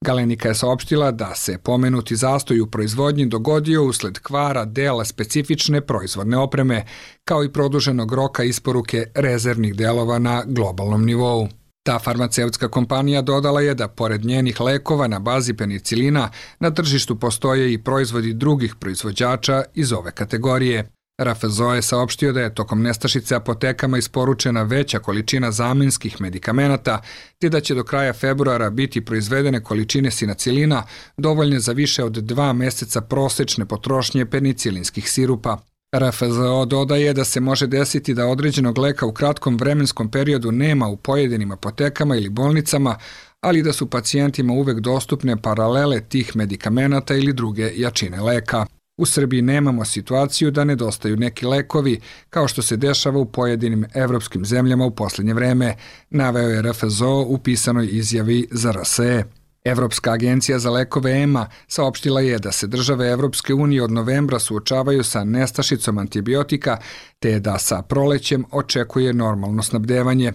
Galenika 0.00 0.48
je 0.48 0.54
saopštila 0.54 1.10
da 1.10 1.34
se 1.34 1.58
pomenuti 1.58 2.16
zastoj 2.16 2.60
u 2.60 2.66
proizvodnji 2.66 3.26
dogodio 3.26 3.84
usled 3.84 4.18
kvara 4.18 4.64
dela 4.64 5.04
specifične 5.04 5.80
proizvodne 5.80 6.36
opreme, 6.36 6.84
kao 7.24 7.44
i 7.44 7.52
produženog 7.52 8.12
roka 8.12 8.44
isporuke 8.44 9.06
rezervnih 9.14 9.74
delova 9.74 10.18
na 10.18 10.42
globalnom 10.46 11.04
nivou. 11.04 11.48
Ta 11.90 11.98
farmaceutska 11.98 12.68
kompanija 12.68 13.22
dodala 13.22 13.60
je 13.60 13.74
da 13.74 13.88
pored 13.88 14.24
njenih 14.24 14.60
lekova 14.60 15.08
na 15.08 15.18
bazi 15.18 15.54
penicilina 15.54 16.30
na 16.60 16.70
tržištu 16.70 17.16
postoje 17.18 17.72
i 17.72 17.78
proizvodi 17.78 18.32
drugih 18.32 18.74
proizvođača 18.80 19.62
iz 19.74 19.92
ove 19.92 20.10
kategorije. 20.12 20.90
Rafezo 21.18 21.72
je 21.74 21.82
saopštio 21.82 22.32
da 22.32 22.40
je 22.40 22.54
tokom 22.54 22.82
nestašice 22.82 23.34
apotekama 23.34 23.98
isporučena 23.98 24.62
veća 24.62 24.98
količina 24.98 25.50
zamenskih 25.50 26.20
medikamenata, 26.20 27.02
te 27.38 27.48
da 27.48 27.60
će 27.60 27.74
do 27.74 27.84
kraja 27.84 28.12
februara 28.12 28.70
biti 28.70 29.04
proizvedene 29.04 29.64
količine 29.64 30.10
sinacilina 30.10 30.82
dovoljne 31.16 31.60
za 31.60 31.72
više 31.72 32.04
od 32.04 32.12
dva 32.12 32.52
meseca 32.52 33.00
prosečne 33.00 33.66
potrošnje 33.66 34.26
penicilinskih 34.26 35.10
sirupa. 35.10 35.58
RFZO 35.96 36.64
dodaje 36.64 37.12
da 37.12 37.24
se 37.24 37.40
može 37.40 37.66
desiti 37.66 38.14
da 38.14 38.26
određenog 38.26 38.78
leka 38.78 39.06
u 39.06 39.12
kratkom 39.12 39.56
vremenskom 39.56 40.10
periodu 40.10 40.52
nema 40.52 40.88
u 40.88 40.96
pojedinim 40.96 41.52
apotekama 41.52 42.16
ili 42.16 42.28
bolnicama, 42.28 42.98
ali 43.40 43.62
da 43.62 43.72
su 43.72 43.86
pacijentima 43.86 44.52
uvek 44.52 44.80
dostupne 44.80 45.42
paralele 45.42 46.00
tih 46.00 46.36
medikamenata 46.36 47.14
ili 47.14 47.32
druge 47.32 47.72
jačine 47.76 48.20
leka. 48.20 48.66
U 48.98 49.06
Srbiji 49.06 49.42
nemamo 49.42 49.84
situaciju 49.84 50.50
da 50.50 50.64
nedostaju 50.64 51.16
neki 51.16 51.46
lekovi, 51.46 52.00
kao 52.30 52.48
što 52.48 52.62
se 52.62 52.76
dešava 52.76 53.18
u 53.18 53.24
pojedinim 53.24 53.84
evropskim 53.94 54.44
zemljama 54.44 54.84
u 54.84 54.90
posljednje 54.90 55.34
vreme, 55.34 55.76
naveo 56.10 56.48
je 56.48 56.62
RFZO 56.62 57.24
u 57.28 57.38
pisanoj 57.38 57.88
izjavi 57.92 58.48
za 58.50 58.72
RSE. 58.72 59.39
Evropska 59.64 60.12
agencija 60.12 60.58
za 60.58 60.70
lekove 60.70 61.12
EMA 61.12 61.46
saopštila 61.68 62.20
je 62.20 62.38
da 62.38 62.52
se 62.52 62.66
države 62.66 63.10
Evropske 63.10 63.54
unije 63.54 63.82
od 63.82 63.92
novembra 63.92 64.38
suočavaju 64.38 65.04
sa 65.04 65.24
nestašicom 65.24 65.98
antibiotika, 65.98 66.78
te 67.18 67.40
da 67.40 67.58
sa 67.58 67.82
prolećem 67.82 68.44
očekuje 68.50 69.12
normalno 69.12 69.62
snabdevanje. 69.62 70.32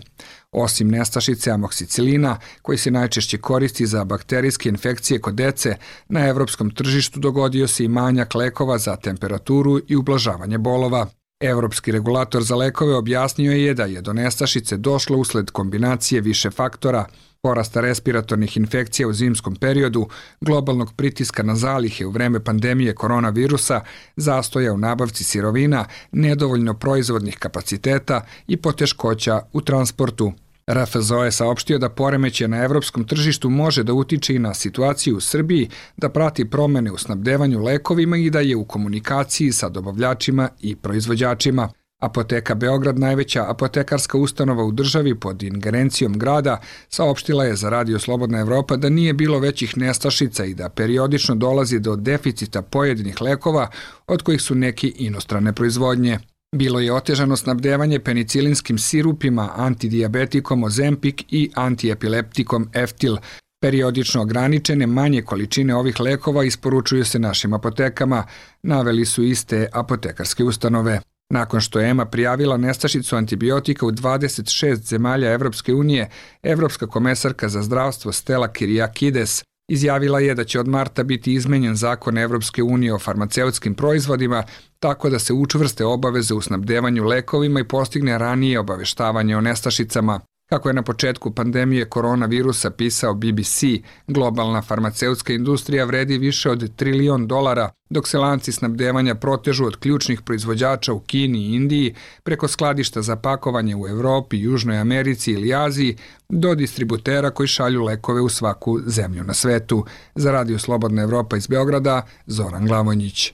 Osim 0.52 0.88
nestašice 0.88 1.52
amoksicilina, 1.52 2.40
koji 2.62 2.78
se 2.78 2.92
najčešće 2.92 3.38
koristi 3.38 3.86
za 3.86 4.04
bakterijske 4.04 4.70
infekcije 4.70 5.22
kod 5.22 5.36
dece, 5.36 5.76
na 6.10 6.28
evropskom 6.28 6.70
tržištu 6.70 7.20
dogodio 7.20 7.68
se 7.68 7.84
i 7.84 7.88
manjak 7.88 8.36
lekova 8.36 8.78
za 8.78 8.96
temperaturu 8.96 9.80
i 9.88 9.96
ublažavanje 9.96 10.58
bolova. 10.58 11.08
Evropski 11.40 11.92
regulator 11.92 12.44
za 12.44 12.56
lekove 12.56 12.96
objasnio 12.96 13.52
je 13.52 13.74
da 13.74 13.86
je 13.86 14.02
do 14.02 14.14
nestašice 14.14 14.78
došlo 14.78 15.18
usled 15.18 15.52
kombinacije 15.52 16.22
više 16.22 16.52
faktora, 16.52 17.06
porasta 17.46 17.82
respiratornih 17.82 18.58
infekcija 18.58 19.08
u 19.08 19.14
zimskom 19.14 19.56
periodu, 19.56 20.08
globalnog 20.42 20.94
pritiska 20.96 21.44
na 21.44 21.56
zalihe 21.56 22.06
u 22.06 22.10
vreme 22.10 22.44
pandemije 22.44 22.96
koronavirusa, 22.96 23.82
zastoja 24.16 24.74
u 24.74 24.78
nabavci 24.78 25.24
sirovina, 25.24 25.86
nedovoljno 26.12 26.74
proizvodnih 26.74 27.38
kapaciteta 27.40 28.26
i 28.48 28.58
poteškoća 28.58 29.42
u 29.54 29.62
transportu. 29.62 30.34
RFZO 30.72 31.24
je 31.24 31.32
saopštio 31.32 31.78
da 31.78 31.90
poremeće 31.90 32.48
na 32.48 32.64
evropskom 32.64 33.04
tržištu 33.06 33.50
može 33.50 33.84
da 33.84 33.94
utiče 33.94 34.36
i 34.36 34.40
na 34.40 34.54
situaciju 34.54 35.18
u 35.18 35.22
Srbiji, 35.22 35.70
da 35.98 36.10
prati 36.10 36.50
promene 36.50 36.92
u 36.92 36.98
snabdevanju 36.98 37.64
lekovima 37.64 38.18
i 38.18 38.30
da 38.30 38.40
je 38.40 38.56
u 38.56 38.66
komunikaciji 38.66 39.52
sa 39.52 39.70
dobavljačima 39.70 40.50
i 40.62 40.76
proizvođačima. 40.76 41.70
Apoteka 42.02 42.56
Beograd, 42.56 43.00
najveća 43.00 43.46
apotekarska 43.50 44.18
ustanova 44.18 44.64
u 44.64 44.72
državi 44.72 45.20
pod 45.20 45.44
ingerencijom 45.44 46.20
grada, 46.20 46.62
saopštila 46.90 47.46
je 47.46 47.56
za 47.56 47.70
Radio 47.70 48.00
Slobodna 48.00 48.40
Evropa 48.40 48.76
da 48.76 48.90
nije 48.90 49.14
bilo 49.14 49.40
većih 49.40 49.78
nestašica 49.78 50.46
i 50.46 50.54
da 50.54 50.70
periodično 50.70 51.36
dolazi 51.36 51.80
do 51.80 51.96
deficita 51.96 52.62
pojedinih 52.62 53.22
lekova, 53.22 53.68
od 54.08 54.22
kojih 54.22 54.42
su 54.42 54.56
neki 54.56 54.94
inostrane 54.98 55.54
proizvodnje. 55.54 56.20
Bilo 56.56 56.80
je 56.80 56.94
otežano 56.94 57.36
snabdevanje 57.36 58.00
penicilinskim 58.00 58.78
sirupima, 58.78 59.50
antidiabetikom 59.56 60.64
Ozempik 60.64 61.24
i 61.30 61.52
antiepileptikom 61.56 62.70
Eftil. 62.74 63.18
Periodično 63.62 64.22
ograničene 64.22 64.88
manje 64.88 65.22
količine 65.22 65.76
ovih 65.76 66.00
lekova 66.00 66.44
isporučuju 66.44 67.06
se 67.06 67.20
našim 67.20 67.54
apotekama, 67.54 68.24
naveli 68.64 69.06
su 69.06 69.24
iste 69.24 69.68
apotekarske 69.74 70.44
ustanove. 70.44 71.02
Nakon 71.36 71.62
što 71.62 71.80
je 71.80 71.90
EMA 71.90 72.06
prijavila 72.06 72.58
nestašicu 72.58 73.16
antibiotika 73.16 73.86
u 73.86 73.92
26 73.92 74.76
zemalja 74.76 75.34
Evropske 75.34 75.74
unije, 75.74 76.10
Evropska 76.44 76.88
komesarka 76.88 77.50
za 77.50 77.62
zdravstvo 77.62 78.12
Stella 78.12 78.48
Kiriakides 78.48 79.44
izjavila 79.72 80.20
je 80.20 80.36
da 80.36 80.44
će 80.44 80.60
od 80.60 80.68
marta 80.68 81.04
biti 81.04 81.34
izmenjen 81.34 81.76
zakon 81.76 82.18
Evropske 82.18 82.64
unije 82.64 82.94
o 82.94 83.00
farmaceutskim 83.00 83.76
proizvodima 83.76 84.44
tako 84.80 85.10
da 85.10 85.20
se 85.20 85.34
učvrste 85.34 85.86
obaveze 85.86 86.34
u 86.34 86.42
snabdevanju 86.42 87.04
lekovima 87.04 87.60
i 87.60 87.68
postigne 87.68 88.18
ranije 88.18 88.60
obaveštavanje 88.60 89.38
o 89.38 89.42
nestašicama. 89.42 90.20
Kako 90.56 90.70
je 90.70 90.74
na 90.74 90.84
početku 90.84 91.32
pandemije 91.32 91.86
koronavirusa 91.86 92.70
pisao 92.70 93.14
BBC, 93.14 93.64
globalna 94.08 94.62
farmaceutska 94.62 95.34
industrija 95.34 95.86
vredi 95.86 96.18
više 96.18 96.50
od 96.50 96.76
trilion 96.76 97.28
dolara, 97.28 97.70
dok 97.90 98.08
se 98.08 98.18
lanci 98.18 98.52
snabdevanja 98.52 99.16
protežu 99.16 99.66
od 99.66 99.76
ključnih 99.76 100.22
proizvođača 100.22 100.94
u 100.94 101.00
Kini 101.00 101.40
i 101.40 101.56
Indiji 101.56 101.96
preko 102.24 102.48
skladišta 102.48 103.02
za 103.02 103.16
pakovanje 103.16 103.76
u 103.76 103.88
Evropi, 103.88 104.40
Južnoj 104.40 104.78
Americi 104.78 105.32
ili 105.32 105.54
Aziji 105.54 105.98
do 106.30 106.56
distributera 106.56 107.32
koji 107.32 107.48
šalju 107.48 107.84
lekove 107.84 108.22
u 108.22 108.30
svaku 108.30 108.80
zemlju 108.86 109.24
na 109.24 109.34
svetu. 109.34 109.86
Za 110.16 110.32
Radio 110.32 110.60
Slobodna 110.60 111.02
Evropa 111.02 111.38
iz 111.38 111.48
Beograda, 111.48 112.02
Zoran 112.26 112.66
Glavonjić. 112.66 113.34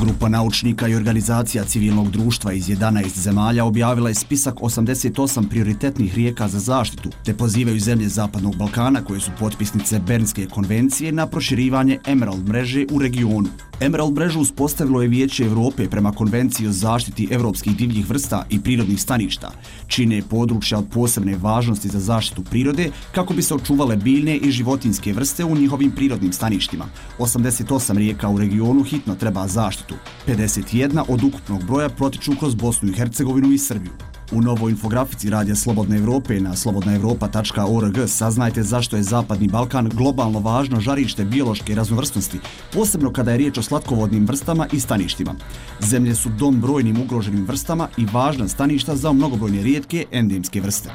Grupa 0.00 0.28
naučnika 0.28 0.88
i 0.88 0.94
organizacija 0.94 1.64
civilnog 1.64 2.10
društva 2.10 2.52
iz 2.52 2.68
11 2.68 3.18
zemalja 3.18 3.64
objavila 3.64 4.08
je 4.08 4.14
spisak 4.14 4.54
88 4.54 5.48
prioritetnih 5.48 6.14
rijeka 6.14 6.48
za 6.48 6.58
zaštitu, 6.58 7.10
te 7.24 7.34
pozivaju 7.34 7.80
zemlje 7.80 8.08
Zapadnog 8.08 8.56
Balkana 8.56 9.04
koje 9.04 9.20
su 9.20 9.30
potpisnice 9.38 9.98
Bernske 9.98 10.46
konvencije 10.46 11.12
na 11.12 11.26
proširivanje 11.26 11.98
Emerald 12.06 12.48
mreže 12.48 12.86
u 12.90 12.98
regionu. 12.98 13.48
Emerald 13.80 14.14
mrežu 14.14 14.40
uspostavilo 14.40 15.02
je 15.02 15.08
Vijeće 15.08 15.44
Evrope 15.44 15.88
prema 15.88 16.12
konvenciji 16.12 16.66
o 16.66 16.72
zaštiti 16.72 17.28
evropskih 17.30 17.76
divljih 17.76 18.08
vrsta 18.10 18.46
i 18.50 18.60
prirodnih 18.60 19.00
staništa, 19.00 19.52
čine 19.86 20.22
područja 20.30 20.78
od 20.78 20.86
posebne 20.94 21.36
važnosti 21.36 21.88
za 21.88 22.00
zaštitu 22.00 22.42
prirode 22.50 22.90
kako 23.14 23.34
bi 23.34 23.42
se 23.42 23.54
očuvale 23.54 23.96
biljne 23.96 24.36
i 24.36 24.50
životinske 24.50 25.12
vrste 25.12 25.44
u 25.44 25.56
njihovim 25.56 25.90
prirodnim 25.90 26.32
staništima. 26.32 26.84
88 27.18 27.96
rijeka 27.96 28.28
u 28.28 28.38
regionu 28.38 28.82
hitno 28.82 29.14
treba 29.14 29.48
zaštitu. 29.48 29.94
51 30.26 31.02
od 31.08 31.24
ukupnog 31.24 31.64
broja 31.64 31.88
protiču 31.88 32.32
kroz 32.38 32.54
Bosnu 32.54 32.88
i 32.88 32.92
Hercegovinu 32.92 33.52
i 33.52 33.58
Srbiju. 33.58 34.07
U 34.32 34.40
novoj 34.42 34.70
infografici 34.70 35.30
Radija 35.30 35.56
Slobodne 35.56 35.96
Evrope 35.96 36.40
na 36.40 36.56
slobodnaevropa.org 36.56 37.98
saznajte 38.06 38.62
zašto 38.62 38.96
je 38.96 39.02
Zapadni 39.02 39.48
Balkan 39.48 39.88
globalno 39.88 40.38
važno 40.38 40.80
žarište 40.80 41.24
biološke 41.24 41.74
raznovrsnosti, 41.74 42.38
posebno 42.72 43.12
kada 43.12 43.30
je 43.30 43.38
riječ 43.38 43.58
o 43.58 43.62
slatkovodnim 43.62 44.26
vrstama 44.26 44.66
i 44.72 44.80
staništima. 44.80 45.34
Zemlje 45.80 46.14
su 46.14 46.28
dom 46.38 46.60
brojnim 46.60 47.00
ugroženim 47.00 47.44
vrstama 47.44 47.88
i 47.96 48.06
važna 48.12 48.48
staništa 48.48 48.96
za 48.96 49.12
mnogobrojne 49.12 49.62
rijetke 49.62 50.06
endemske 50.12 50.60
vrste. 50.60 50.90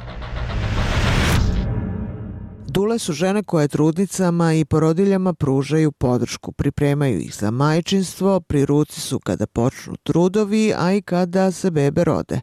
Dule 2.74 2.98
su 2.98 3.12
žene 3.12 3.42
koje 3.42 3.68
trudnicama 3.68 4.54
i 4.54 4.64
porodiljama 4.64 5.34
pružaju 5.34 5.92
podršku, 5.92 6.52
pripremaju 6.52 7.20
ih 7.20 7.34
za 7.34 7.50
majčinstvo, 7.50 8.40
pri 8.40 8.66
ruci 8.66 9.00
su 9.00 9.18
kada 9.18 9.46
počnu 9.46 9.96
trudovi, 10.02 10.72
a 10.78 10.92
i 10.92 11.02
kada 11.02 11.50
se 11.50 11.70
bebe 11.70 12.04
rode. 12.04 12.40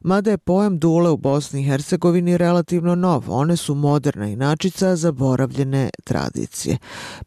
Mada 0.00 0.30
je 0.30 0.38
pojam 0.38 0.78
dule 0.78 1.10
u 1.10 1.16
Bosni 1.16 1.60
i 1.60 1.64
Hercegovini 1.64 2.36
relativno 2.36 2.94
nov, 2.94 3.24
one 3.28 3.56
su 3.56 3.74
moderna 3.74 4.28
inačica 4.28 4.96
zaboravljene 4.96 5.90
tradicije. 6.04 6.78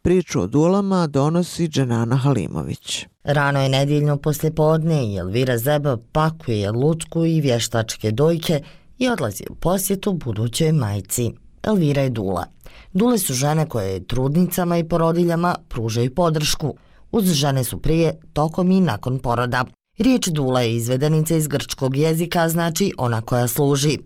Priču 0.02 0.40
o 0.40 0.46
dulama 0.46 1.06
donosi 1.06 1.68
Dženana 1.68 2.16
Halimović. 2.16 3.06
Rano 3.24 3.62
je 3.62 3.68
nedjeljno 3.68 4.16
posle 4.16 4.54
podne 4.54 5.06
i 5.06 5.16
Elvira 5.16 5.58
Zeba 5.58 5.96
pakuje 6.12 6.70
lučku 6.70 7.24
i 7.24 7.40
vještačke 7.40 8.10
dojke 8.10 8.62
i 8.98 9.08
odlazi 9.08 9.44
u 9.50 9.54
posjetu 9.54 10.12
budućoj 10.12 10.72
majci. 10.72 11.47
Elvira 11.68 12.02
je 12.02 12.10
Dula. 12.10 12.44
Dule 12.92 13.18
su 13.18 13.34
žene 13.34 13.68
koje 13.68 14.06
trudnicama 14.06 14.78
i 14.78 14.88
porodiljama 14.88 15.54
pružaju 15.68 16.14
podršku. 16.14 16.74
Uz 17.12 17.24
žene 17.24 17.64
su 17.64 17.82
prije, 17.82 18.20
tokom 18.32 18.70
i 18.70 18.80
nakon 18.80 19.18
poroda. 19.18 19.64
Riječ 19.98 20.28
Dula 20.28 20.60
je 20.60 20.76
izvedenica 20.76 21.36
iz 21.36 21.46
grčkog 21.46 21.96
jezika, 21.96 22.48
znači 22.48 22.92
ona 22.98 23.20
koja 23.20 23.48
služi. 23.48 23.98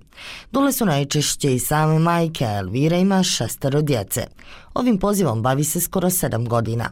Dule 0.52 0.72
su 0.72 0.86
najčešće 0.86 1.54
i 1.54 1.58
same 1.58 1.98
majke, 1.98 2.44
a 2.44 2.58
Elvira 2.58 2.96
ima 2.96 3.22
šestero 3.22 3.82
djece. 3.82 4.26
Ovim 4.74 4.98
pozivom 4.98 5.42
bavi 5.42 5.64
se 5.64 5.80
skoro 5.80 6.10
sedam 6.10 6.48
godina. 6.48 6.90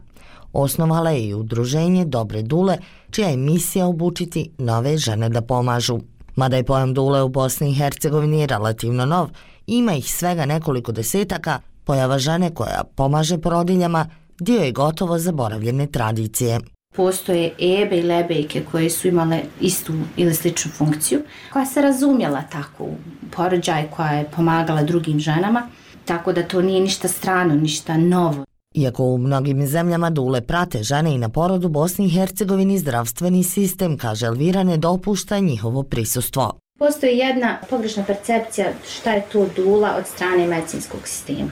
Osnovala 0.53 1.11
je 1.11 1.29
i 1.29 1.35
udruženje 1.35 2.05
Dobre 2.05 2.43
Dule, 2.43 2.79
čija 3.11 3.29
je 3.29 3.37
misija 3.37 3.87
obučiti 3.87 4.51
nove 4.59 4.97
žene 4.99 5.29
da 5.29 5.41
pomažu. 5.41 6.01
Mada 6.37 6.57
je 6.57 6.65
pojam 6.65 6.95
Dule 6.95 7.23
u 7.23 7.29
Bosni 7.29 7.71
i 7.71 7.75
Hercegovini 7.75 8.47
relativno 8.47 9.07
nov, 9.07 9.29
ima 9.67 9.93
ih 9.95 10.15
svega 10.15 10.47
nekoliko 10.47 10.93
desetaka, 10.93 11.61
pojava 11.85 12.19
žene 12.19 12.55
koja 12.55 12.83
pomaže 12.95 13.39
porodiljama, 13.39 14.07
dio 14.41 14.61
je 14.61 14.73
gotovo 14.73 15.19
zaboravljene 15.19 15.87
tradicije. 15.87 16.61
Postoje 16.97 17.55
ebe 17.59 17.99
i 17.99 18.03
lebejke 18.03 18.63
koje 18.71 18.91
su 18.91 19.09
imale 19.09 19.41
istu 19.61 19.93
ili 20.17 20.35
sličnu 20.35 20.71
funkciju, 20.71 21.23
koja 21.53 21.67
se 21.67 21.83
razumjela 21.83 22.43
tako 22.43 22.85
u 22.85 22.95
porođaj, 23.37 23.91
koja 23.91 24.11
je 24.11 24.31
pomagala 24.37 24.83
drugim 24.83 25.21
ženama, 25.21 25.69
tako 26.05 26.33
da 26.33 26.43
to 26.43 26.63
nije 26.63 26.81
ništa 26.81 27.09
strano, 27.09 27.55
ništa 27.55 27.97
novo. 27.97 28.45
Iako 28.81 29.05
u 29.05 29.19
mnogim 29.19 29.67
zemljama 29.67 30.11
dule 30.11 30.41
prate 30.41 30.83
žene 30.83 31.15
i 31.15 31.19
na 31.19 31.29
porodu 31.29 31.69
Bosni 31.69 32.07
i 32.07 32.11
Hercegovini 32.11 32.79
zdravstveni 32.79 33.45
sistem, 33.45 33.99
kaže 33.99 34.27
Elvira, 34.27 34.63
ne 34.63 34.77
dopušta 34.77 35.39
njihovo 35.39 35.83
prisustvo. 35.83 36.53
Postoji 36.79 37.19
jedna 37.19 37.59
pogrešna 37.71 38.05
percepcija 38.05 38.67
šta 38.91 39.13
je 39.13 39.23
to 39.33 39.47
dula 39.57 39.97
od 39.99 40.07
strane 40.07 40.47
medicinskog 40.47 41.01
sistema. 41.05 41.51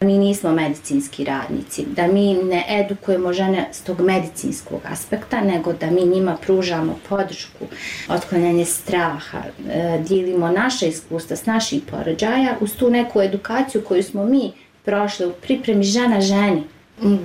Mi 0.00 0.18
nismo 0.18 0.52
medicinski 0.52 1.24
radnici, 1.24 1.86
da 1.96 2.06
mi 2.06 2.34
ne 2.34 2.64
edukujemo 2.68 3.32
žene 3.32 3.68
s 3.72 3.82
tog 3.82 4.00
medicinskog 4.00 4.80
aspekta, 4.84 5.40
nego 5.40 5.72
da 5.72 5.90
mi 5.90 6.06
njima 6.06 6.36
pružamo 6.46 6.98
podršku, 7.08 7.64
otklanjanje 8.08 8.64
straha, 8.64 9.38
e, 9.68 10.02
dijelimo 10.08 10.48
naše 10.48 10.88
iskustva 10.88 11.36
s 11.36 11.46
naših 11.46 11.82
porođaja 11.90 12.56
uz 12.60 12.72
tu 12.72 12.90
neku 12.90 13.20
edukaciju 13.20 13.82
koju 13.82 14.02
smo 14.02 14.24
mi 14.24 14.52
prošle 14.84 15.26
u 15.26 15.32
pripremi 15.32 15.84
žena 15.84 16.20
ženi. 16.20 16.62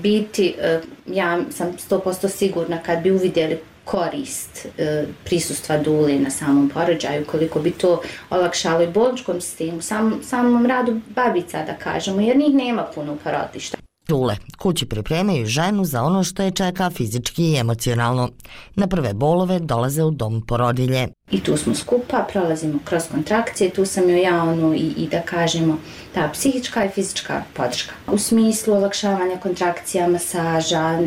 Biti, 0.01 0.55
e, 0.61 0.79
ja 1.07 1.39
sam 1.51 1.77
100% 1.89 2.29
sigurna 2.29 2.77
kad 2.77 3.01
bi 3.01 3.11
uvidjeli 3.11 3.59
korist 3.85 4.65
e, 4.77 5.05
prisustva 5.25 5.77
dule 5.77 6.19
na 6.19 6.29
samom 6.29 6.69
porođaju, 6.69 7.25
koliko 7.25 7.59
bi 7.59 7.71
to 7.71 8.01
olakšalo 8.29 8.83
i 8.83 8.87
bolničkom 8.87 9.41
sistemu, 9.41 9.81
sam, 9.81 10.19
samom 10.23 10.65
radu 10.65 11.01
babica, 11.15 11.63
da 11.65 11.73
kažemo, 11.73 12.21
jer 12.21 12.37
njih 12.37 12.55
nema 12.55 12.83
puno 12.95 13.13
u 13.13 13.17
porodlišta. 13.23 13.78
Tule. 14.09 14.35
kući 14.57 14.85
pripremaju 14.85 15.45
ženu 15.45 15.85
za 15.85 16.03
ono 16.03 16.23
što 16.23 16.43
je 16.43 16.51
čeka 16.51 16.89
fizički 16.89 17.43
i 17.43 17.57
emocionalno. 17.57 18.29
Na 18.75 18.87
prve 18.87 19.13
bolove 19.13 19.59
dolaze 19.59 20.03
u 20.03 20.11
dom 20.11 20.41
porodilje. 20.47 21.07
I 21.31 21.39
tu 21.39 21.57
smo 21.57 21.75
skupa, 21.75 22.25
prolazimo 22.31 22.79
kroz 22.85 23.03
kontrakcije, 23.11 23.69
tu 23.69 23.85
sam 23.85 24.09
joj 24.09 24.21
ja 24.21 24.43
ono 24.43 24.73
i, 24.73 24.93
i 24.97 25.07
da 25.07 25.21
kažemo 25.21 25.77
ta 26.13 26.29
psihička 26.33 26.85
i 26.85 26.89
fizička 26.89 27.43
podrška. 27.53 27.93
U 28.11 28.17
smislu 28.17 28.73
olakšavanja 28.73 29.37
kontrakcija, 29.37 30.07
masaža, 30.07 30.99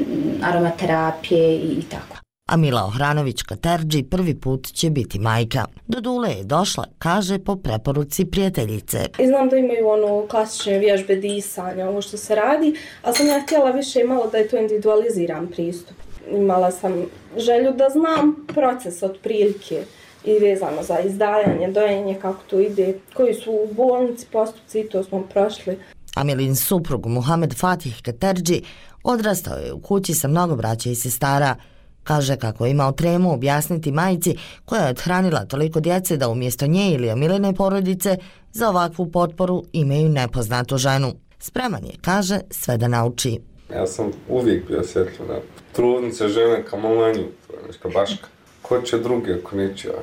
aromaterapije 0.42 1.56
i, 1.56 1.72
i 1.78 1.82
tako 1.82 2.12
a 2.46 2.57
Mila 2.57 2.85
Ohranović 2.85 3.42
Katerđi 3.42 4.02
prvi 4.02 4.35
put 4.35 4.66
će 4.66 4.90
biti 4.90 5.18
majka. 5.18 5.64
Do 5.87 6.00
Dule 6.00 6.31
je 6.31 6.44
došla, 6.44 6.85
kaže 6.98 7.38
po 7.38 7.57
preporuci 7.57 8.24
prijateljice. 8.24 8.98
I 9.18 9.26
znam 9.26 9.48
da 9.48 9.57
imaju 9.57 9.88
ono 9.88 10.26
klasične 10.26 10.78
vježbe 10.78 11.16
disanja, 11.16 11.88
ovo 11.88 12.02
što 12.02 12.16
se 12.16 12.35
radi, 12.35 12.74
a 13.02 13.12
sam 13.12 13.26
ja 13.26 13.40
htjela 13.40 13.70
više 13.70 14.00
i 14.00 14.05
malo 14.05 14.28
da 14.33 14.38
je 14.38 14.48
to 14.48 14.59
individualiziran 14.59 15.46
pristup. 15.46 15.96
Imala 16.31 16.70
sam 16.70 16.92
želju 17.37 17.72
da 17.72 17.88
znam 17.88 18.46
proces 18.55 19.02
od 19.02 19.18
prilike 19.22 19.85
i 20.24 20.38
vezano 20.38 20.83
za 20.83 21.00
izdajanje, 21.00 21.68
dojenje, 21.68 22.18
kako 22.22 22.42
to 22.50 22.61
ide, 22.61 22.98
koji 23.14 23.35
su 23.35 23.52
u 23.52 23.74
bolnici 23.74 24.26
postupci 24.33 24.81
i 24.81 24.88
to 24.88 25.05
smo 25.05 25.22
prošli. 25.22 25.78
Amilin 26.16 26.57
suprug 26.57 27.07
Muhammed 27.07 27.55
Fatih 27.55 28.00
Katerđi 28.02 28.62
odrastao 29.05 29.59
je 29.59 29.72
u 29.72 29.81
kući 29.81 30.14
sa 30.14 30.28
mnogo 30.28 30.57
braća 30.57 30.90
i 30.90 30.94
sestara, 30.94 31.57
Kaže 32.04 32.36
kako 32.36 32.64
je 32.64 32.70
imao 32.70 32.92
tremu 32.92 33.32
objasniti 33.32 33.92
majici 33.92 34.36
koja 34.64 34.82
je 34.82 34.90
odhranila 34.90 35.44
toliko 35.44 35.80
djece 35.80 36.16
da 36.16 36.28
umjesto 36.28 36.66
nje 36.66 36.90
ili 36.90 37.10
omilene 37.10 37.54
porodice 37.54 38.16
za 38.52 38.68
ovakvu 38.68 39.10
potporu 39.10 39.64
imaju 39.72 40.08
nepoznatu 40.08 40.78
ženu. 40.78 41.12
Spreman 41.38 41.84
je, 41.84 41.92
kaže, 42.00 42.40
sve 42.50 42.76
da 42.76 42.88
nauči. 42.88 43.38
Ja 43.74 43.86
sam 43.86 44.10
uvijek 44.28 44.68
bio 44.68 44.82
svjetlo 44.82 45.26
na 45.26 45.34
trudnice 45.72 46.28
žene 46.28 46.64
kao 46.64 46.78
mamanju, 46.78 47.24
neška 47.66 47.88
baška. 47.94 48.28
Ko 48.62 48.80
će 48.80 48.98
drugi 48.98 49.32
ako 49.32 49.56
neće 49.56 49.88
ja? 49.88 49.94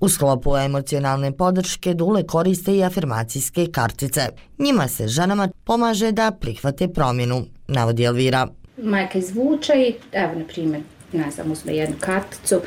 U 0.00 0.08
sklopu 0.08 0.56
emocionalne 0.56 1.32
podrške 1.32 1.94
Dule 1.94 2.26
koriste 2.26 2.76
i 2.76 2.84
afirmacijske 2.84 3.66
kartice. 3.72 4.20
Njima 4.58 4.88
se 4.88 5.08
ženama 5.08 5.48
pomaže 5.64 6.12
da 6.12 6.30
prihvate 6.40 6.88
promjenu, 6.88 7.44
navodi 7.68 8.04
Elvira. 8.04 8.48
Majka 8.76 9.18
izvuče 9.18 9.72
i, 9.72 9.94
evo, 10.12 10.34
na 10.34 10.44
primjer, 10.44 10.82
ne 11.12 11.30
znam, 11.30 11.52
uzme 11.52 11.74
jednu 11.74 11.96
karticu. 12.00 12.60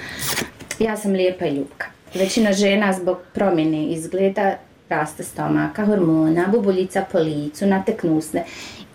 Ja 0.79 0.97
sam 0.97 1.11
lijepa 1.11 1.45
i 1.45 1.55
ljubka. 1.55 1.87
Većina 2.13 2.53
žena 2.53 2.93
zbog 2.93 3.17
promjene 3.33 3.85
izgleda 3.85 4.57
raste 4.89 5.23
stomaka, 5.23 5.85
hormona, 5.85 6.47
bubuljica 6.51 7.05
po 7.11 7.19
licu, 7.19 7.65
nateknusne. 7.65 8.45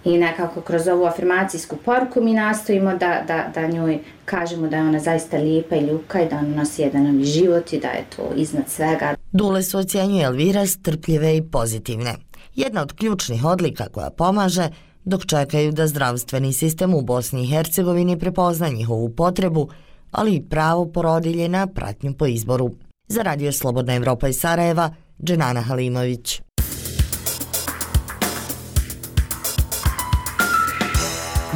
I 0.05 0.19
nekako 0.19 0.61
kroz 0.61 0.89
ovu 0.89 1.05
afirmacijsku 1.05 1.77
poruku 1.77 2.21
mi 2.21 2.35
nastojimo 2.35 2.91
da, 2.91 3.23
da, 3.27 3.51
da 3.55 3.67
njoj 3.67 3.99
kažemo 4.25 4.69
da 4.69 4.77
je 4.77 4.83
ona 4.83 4.99
zaista 4.99 5.37
lijepa 5.37 5.77
i 5.77 5.87
ljuka 5.87 6.23
i 6.23 6.29
da 6.29 6.37
ona 6.37 6.57
nosi 6.57 6.83
jedan 6.83 7.03
novi 7.03 7.25
život 7.25 7.73
i 7.73 7.81
da 7.81 7.89
je 7.89 8.05
to 8.17 8.31
iznad 8.37 8.65
svega. 8.69 9.15
Dule 9.33 9.63
su 9.63 9.79
ocjenjuje 9.79 10.25
Elvira 10.25 10.67
strpljive 10.67 11.37
i 11.37 11.43
pozitivne. 11.43 12.15
Jedna 12.55 12.83
od 12.83 12.93
ključnih 12.93 13.45
odlika 13.45 13.89
koja 13.89 14.11
pomaže 14.11 14.69
dok 15.05 15.27
čekaju 15.27 15.73
da 15.73 15.87
zdravstveni 15.87 16.53
sistem 16.53 16.95
u 16.95 17.03
Bosni 17.03 17.43
i 17.43 17.47
Hercegovini 17.47 18.19
prepozna 18.19 18.69
njihovu 18.69 19.09
potrebu, 19.09 19.69
ali 20.11 20.35
i 20.35 20.43
pravo 20.43 20.87
porodilje 20.87 21.49
na 21.49 21.67
pratnju 21.67 22.15
po 22.15 22.27
izboru. 22.27 22.71
Za 23.09 23.23
radio 23.23 23.53
Slobodna 23.53 23.95
Evropa 23.95 24.29
iz 24.29 24.41
Sarajeva, 24.41 24.95
Dženana 25.23 25.61
Halimović. 25.61 26.41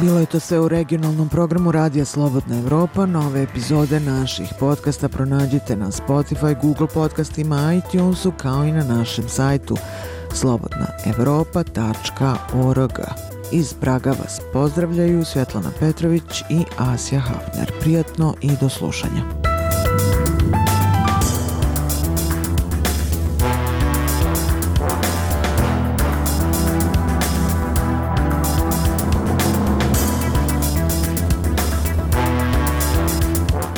Bilo 0.01 0.19
je 0.19 0.25
to 0.25 0.39
sve 0.39 0.59
u 0.59 0.67
regionalnom 0.67 1.29
programu 1.29 1.71
Radija 1.71 2.05
Slobodna 2.05 2.57
Evropa. 2.57 3.05
Nove 3.05 3.43
epizode 3.43 3.99
naših 3.99 4.49
podcasta 4.59 5.09
pronađite 5.09 5.75
na 5.75 5.91
Spotify, 5.91 6.61
Google 6.61 6.87
podcastima, 6.93 7.73
iTunesu 7.73 8.31
kao 8.37 8.65
i 8.65 8.71
na 8.71 8.83
našem 8.83 9.29
sajtu 9.29 9.77
slobodnaevropa.org. 10.33 12.99
Iz 13.55 13.73
Praga 13.73 14.09
vas 14.09 14.41
pozdravljaju 14.53 15.25
Svjetlana 15.25 15.71
Petrović 15.79 16.41
i 16.49 16.63
Asja 16.77 17.19
Hafner. 17.19 17.71
Prijatno 17.79 18.35
i 18.41 18.49
do 18.61 18.69
slušanja. 18.69 19.54